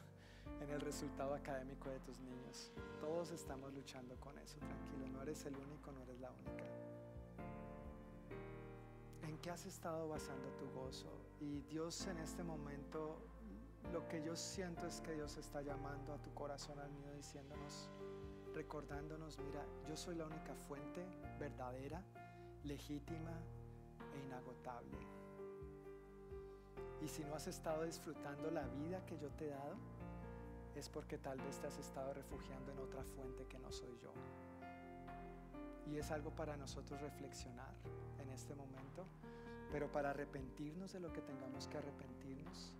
[0.61, 2.71] en el resultado académico de tus niños.
[2.99, 6.65] Todos estamos luchando con eso, tranquilo, no eres el único, no eres la única.
[9.27, 11.09] ¿En qué has estado basando tu gozo?
[11.39, 13.17] Y Dios en este momento,
[13.91, 17.89] lo que yo siento es que Dios está llamando a tu corazón, al mío, diciéndonos,
[18.53, 21.05] recordándonos, mira, yo soy la única fuente
[21.39, 22.01] verdadera,
[22.63, 23.33] legítima
[24.13, 24.97] e inagotable.
[27.01, 29.75] Y si no has estado disfrutando la vida que yo te he dado,
[30.75, 34.13] es porque tal vez te has estado refugiando en otra fuente que no soy yo.
[35.87, 37.73] Y es algo para nosotros reflexionar
[38.19, 39.05] en este momento,
[39.71, 42.73] pero para arrepentirnos de lo que tengamos que arrepentirnos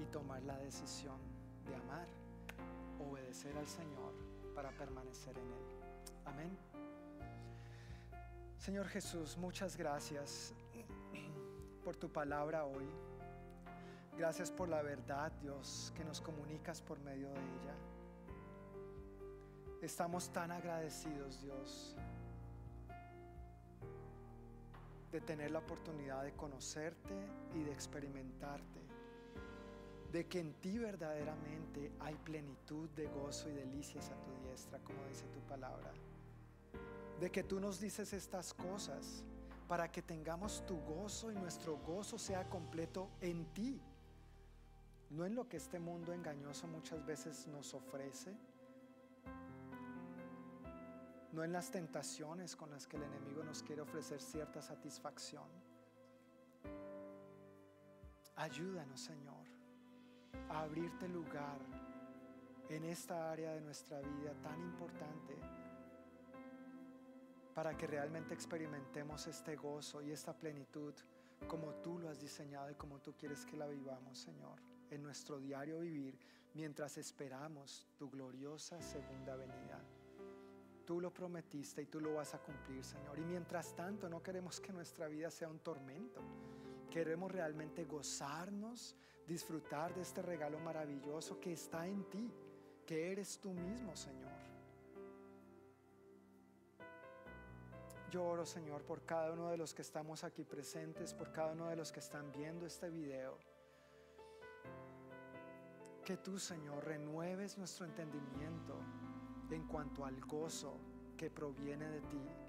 [0.00, 1.18] y tomar la decisión
[1.66, 2.06] de amar,
[2.98, 4.12] obedecer al Señor
[4.54, 5.64] para permanecer en Él.
[6.24, 6.56] Amén.
[8.58, 10.54] Señor Jesús, muchas gracias
[11.84, 12.88] por tu palabra hoy.
[14.16, 17.74] Gracias por la verdad, Dios, que nos comunicas por medio de ella.
[19.82, 21.96] Estamos tan agradecidos, Dios,
[25.10, 27.14] de tener la oportunidad de conocerte
[27.54, 28.80] y de experimentarte,
[30.14, 35.04] de que en ti verdaderamente hay plenitud de gozo y delicias a tu diestra, como
[35.08, 35.90] dice tu palabra,
[37.18, 39.24] de que tú nos dices estas cosas
[39.66, 43.80] para que tengamos tu gozo y nuestro gozo sea completo en ti.
[45.10, 48.36] No en lo que este mundo engañoso muchas veces nos ofrece,
[51.32, 55.48] no en las tentaciones con las que el enemigo nos quiere ofrecer cierta satisfacción.
[58.36, 59.43] Ayúdanos, Señor,
[60.48, 61.58] a abrirte lugar
[62.68, 65.36] en esta área de nuestra vida tan importante
[67.54, 70.94] para que realmente experimentemos este gozo y esta plenitud
[71.46, 75.38] como tú lo has diseñado y como tú quieres que la vivamos, Señor en nuestro
[75.38, 76.18] diario vivir
[76.54, 79.80] mientras esperamos tu gloriosa segunda venida.
[80.86, 83.18] Tú lo prometiste y tú lo vas a cumplir, Señor.
[83.18, 86.20] Y mientras tanto no queremos que nuestra vida sea un tormento.
[86.94, 88.94] Queremos realmente gozarnos,
[89.26, 92.32] disfrutar de este regalo maravilloso que está en ti,
[92.86, 94.30] que eres tú mismo, Señor.
[98.12, 101.68] Yo oro, Señor, por cada uno de los que estamos aquí presentes, por cada uno
[101.68, 103.38] de los que están viendo este video
[106.04, 108.78] que tú, Señor, renueves nuestro entendimiento
[109.50, 110.78] en cuanto al gozo
[111.16, 112.43] que proviene de ti.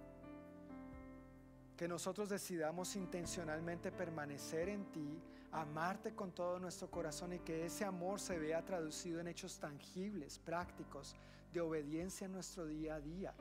[1.78, 5.22] Que nosotros decidamos intencionalmente permanecer en ti,
[5.52, 10.40] amarte con todo nuestro corazón y que ese amor se vea traducido en hechos tangibles,
[10.40, 11.16] prácticos,
[11.54, 13.34] de obediencia en nuestro día a día,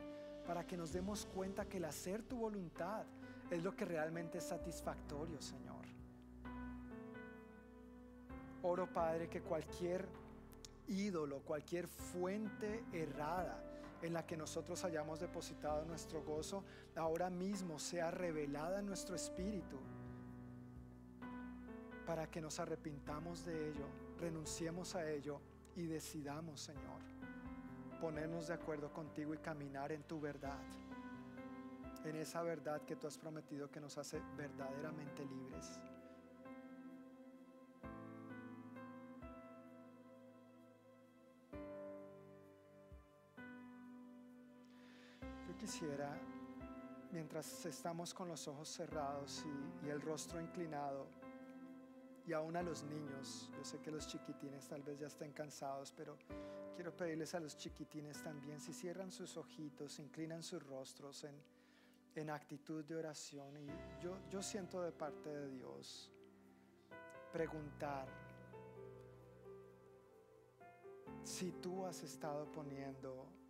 [0.47, 3.05] para que nos demos cuenta que el hacer tu voluntad
[3.51, 5.85] es lo que realmente es satisfactorio, Señor.
[8.63, 10.07] Oro, Padre, que cualquier
[10.87, 13.61] ídolo, cualquier fuente errada
[14.05, 16.63] en la que nosotros hayamos depositado nuestro gozo,
[16.95, 19.79] ahora mismo sea revelada en nuestro espíritu
[22.05, 23.87] para que nos arrepintamos de ello,
[24.19, 25.41] renunciemos a ello
[25.75, 27.01] y decidamos, Señor,
[27.99, 30.59] ponernos de acuerdo contigo y caminar en tu verdad,
[32.03, 35.79] en esa verdad que tú has prometido que nos hace verdaderamente libres.
[45.55, 46.17] Quisiera,
[47.11, 49.43] mientras estamos con los ojos cerrados
[49.83, 51.07] y, el rostro inclinado,
[52.27, 55.93] y aún a los niños, yo sé que los chiquitines tal vez ya estén cansados,
[55.95, 56.17] pero
[56.75, 61.35] quiero pedirles a los chiquitines también, si cierran sus ojitos, inclinan sus rostros en,
[62.15, 63.67] en actitud de oración, y
[64.03, 66.11] yo, yo siento de parte de Dios
[67.31, 68.07] preguntar
[71.23, 73.44] si tú has estado poniendo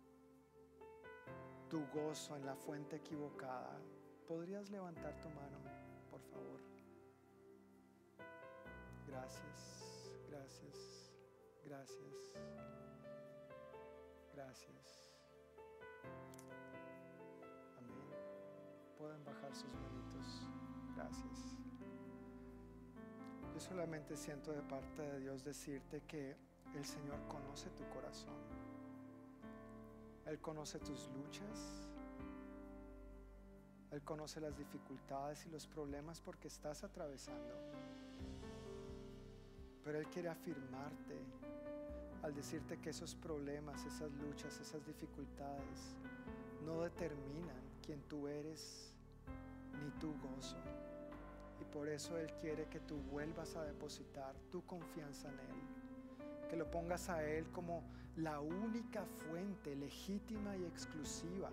[1.68, 3.78] tu gozo en la fuente equivocada,
[4.28, 5.58] ¿podrías levantar tu mano,
[6.10, 6.60] por favor?
[9.08, 11.12] Gracias, gracias,
[11.64, 12.34] gracias,
[14.34, 15.12] gracias.
[17.78, 18.04] Amén.
[18.98, 20.46] Pueden bajar sus manitos.
[20.94, 21.56] Gracias.
[23.52, 26.36] Yo solamente siento de parte de Dios decirte que
[26.74, 28.55] el Señor conoce tu corazón.
[30.26, 31.88] Él conoce tus luchas.
[33.92, 37.54] Él conoce las dificultades y los problemas porque estás atravesando.
[39.84, 41.16] Pero Él quiere afirmarte
[42.22, 45.94] al decirte que esos problemas, esas luchas, esas dificultades
[46.64, 48.92] no determinan quién tú eres
[49.80, 50.56] ni tu gozo.
[51.60, 56.48] Y por eso Él quiere que tú vuelvas a depositar tu confianza en Él.
[56.50, 57.84] Que lo pongas a Él como
[58.16, 61.50] la única fuente legítima y exclusiva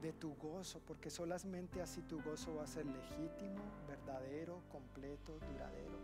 [0.00, 5.98] de tu gozo, porque solamente así tu gozo va a ser legítimo, verdadero, completo, duradero.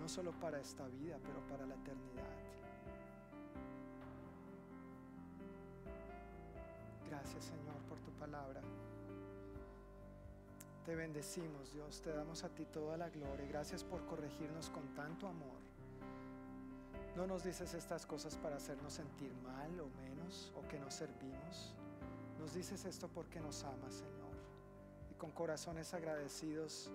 [0.00, 2.50] No solo para esta vida, pero para la eternidad.
[7.08, 8.60] Gracias Señor por tu palabra.
[10.86, 13.46] Te bendecimos Dios, te damos a ti toda la gloria.
[13.46, 15.59] Gracias por corregirnos con tanto amor.
[17.20, 21.74] No nos dices estas cosas para hacernos sentir mal o menos o que no servimos.
[22.38, 24.38] Nos dices esto porque nos amas, Señor.
[25.10, 26.90] Y con corazones agradecidos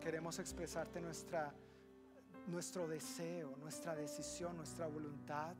[0.00, 1.52] queremos expresarte nuestra,
[2.46, 5.54] nuestro deseo, nuestra decisión, nuestra voluntad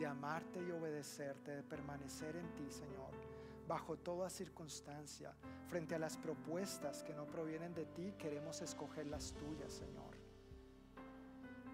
[0.00, 3.12] de amarte y obedecerte, de permanecer en ti, Señor,
[3.68, 5.32] bajo toda circunstancia.
[5.68, 10.13] Frente a las propuestas que no provienen de ti, queremos escoger las tuyas, Señor.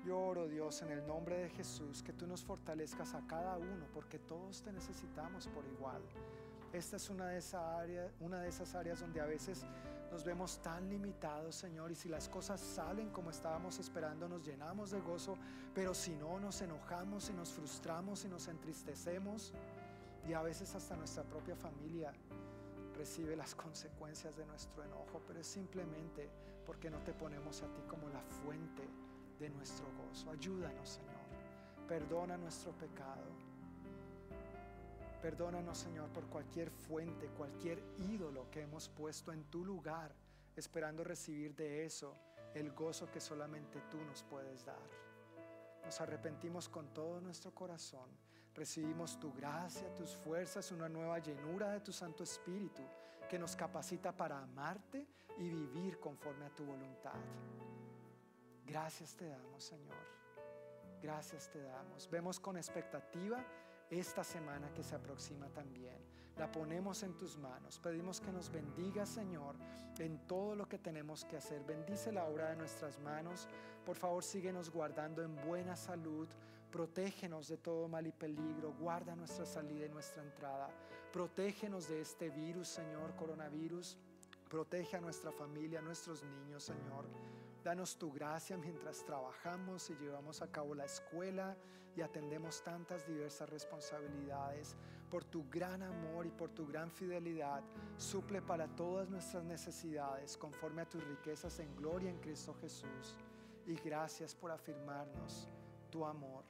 [0.04, 3.86] Yo oro, Dios, en el nombre de Jesús, que tú nos fortalezcas a cada uno,
[3.92, 6.00] porque todos te necesitamos por igual.
[6.72, 9.66] Esta es una de, esas áreas, una de esas áreas donde a veces
[10.10, 14.90] nos vemos tan limitados, Señor, y si las cosas salen como estábamos esperando, nos llenamos
[14.90, 15.36] de gozo,
[15.74, 19.52] pero si no, nos enojamos y nos frustramos y nos entristecemos,
[20.26, 22.12] y a veces hasta nuestra propia familia
[22.96, 26.30] recibe las consecuencias de nuestro enojo, pero es simplemente
[26.64, 28.88] porque no te ponemos a ti como la fuente
[29.40, 30.30] de nuestro gozo.
[30.30, 31.10] Ayúdanos, Señor.
[31.88, 33.24] Perdona nuestro pecado.
[35.20, 40.14] Perdónanos, Señor, por cualquier fuente, cualquier ídolo que hemos puesto en tu lugar,
[40.56, 42.14] esperando recibir de eso
[42.54, 44.88] el gozo que solamente tú nos puedes dar.
[45.84, 48.08] Nos arrepentimos con todo nuestro corazón.
[48.54, 52.82] Recibimos tu gracia, tus fuerzas, una nueva llenura de tu Santo Espíritu
[53.28, 55.06] que nos capacita para amarte
[55.38, 57.20] y vivir conforme a tu voluntad.
[58.70, 59.98] Gracias te damos, Señor.
[61.02, 62.08] Gracias te damos.
[62.08, 63.44] Vemos con expectativa
[63.90, 65.96] esta semana que se aproxima también.
[66.36, 67.80] La ponemos en tus manos.
[67.80, 69.56] Pedimos que nos bendiga, Señor,
[69.98, 71.64] en todo lo que tenemos que hacer.
[71.64, 73.48] Bendice la obra de nuestras manos.
[73.84, 76.28] Por favor, síguenos guardando en buena salud.
[76.70, 78.72] Protégenos de todo mal y peligro.
[78.74, 80.70] Guarda nuestra salida y nuestra entrada.
[81.12, 83.98] Protégenos de este virus, Señor, coronavirus.
[84.48, 87.06] Protege a nuestra familia, a nuestros niños, Señor.
[87.62, 91.54] Danos tu gracia mientras trabajamos y llevamos a cabo la escuela
[91.94, 94.76] y atendemos tantas diversas responsabilidades.
[95.10, 97.62] Por tu gran amor y por tu gran fidelidad,
[97.98, 103.16] suple para todas nuestras necesidades conforme a tus riquezas en gloria en Cristo Jesús.
[103.66, 105.48] Y gracias por afirmarnos
[105.90, 106.44] tu amor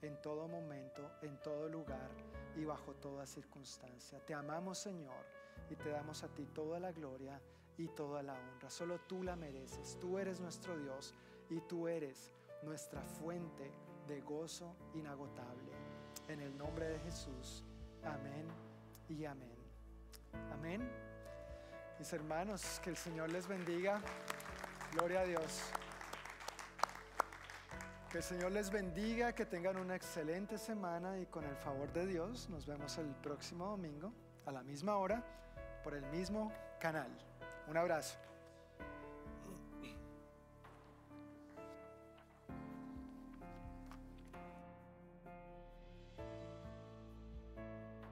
[0.00, 2.10] en todo momento, en todo lugar
[2.56, 4.18] y bajo toda circunstancia.
[4.24, 5.26] Te amamos Señor
[5.68, 7.40] y te damos a ti toda la gloria
[7.76, 8.70] y toda la honra.
[8.70, 9.98] Solo tú la mereces.
[10.00, 11.14] Tú eres nuestro Dios
[11.50, 13.70] y tú eres nuestra fuente
[14.06, 15.72] de gozo inagotable.
[16.28, 17.64] En el nombre de Jesús.
[18.04, 18.46] Amén
[19.08, 19.56] y amén.
[20.52, 20.90] Amén.
[21.98, 24.00] Mis hermanos, que el Señor les bendiga.
[24.92, 25.62] Gloria a Dios.
[28.10, 32.06] Que el Señor les bendiga, que tengan una excelente semana y con el favor de
[32.06, 34.12] Dios nos vemos el próximo domingo
[34.46, 35.24] a la misma hora
[35.82, 37.10] por el mismo canal.
[37.68, 38.14] Un abrazo.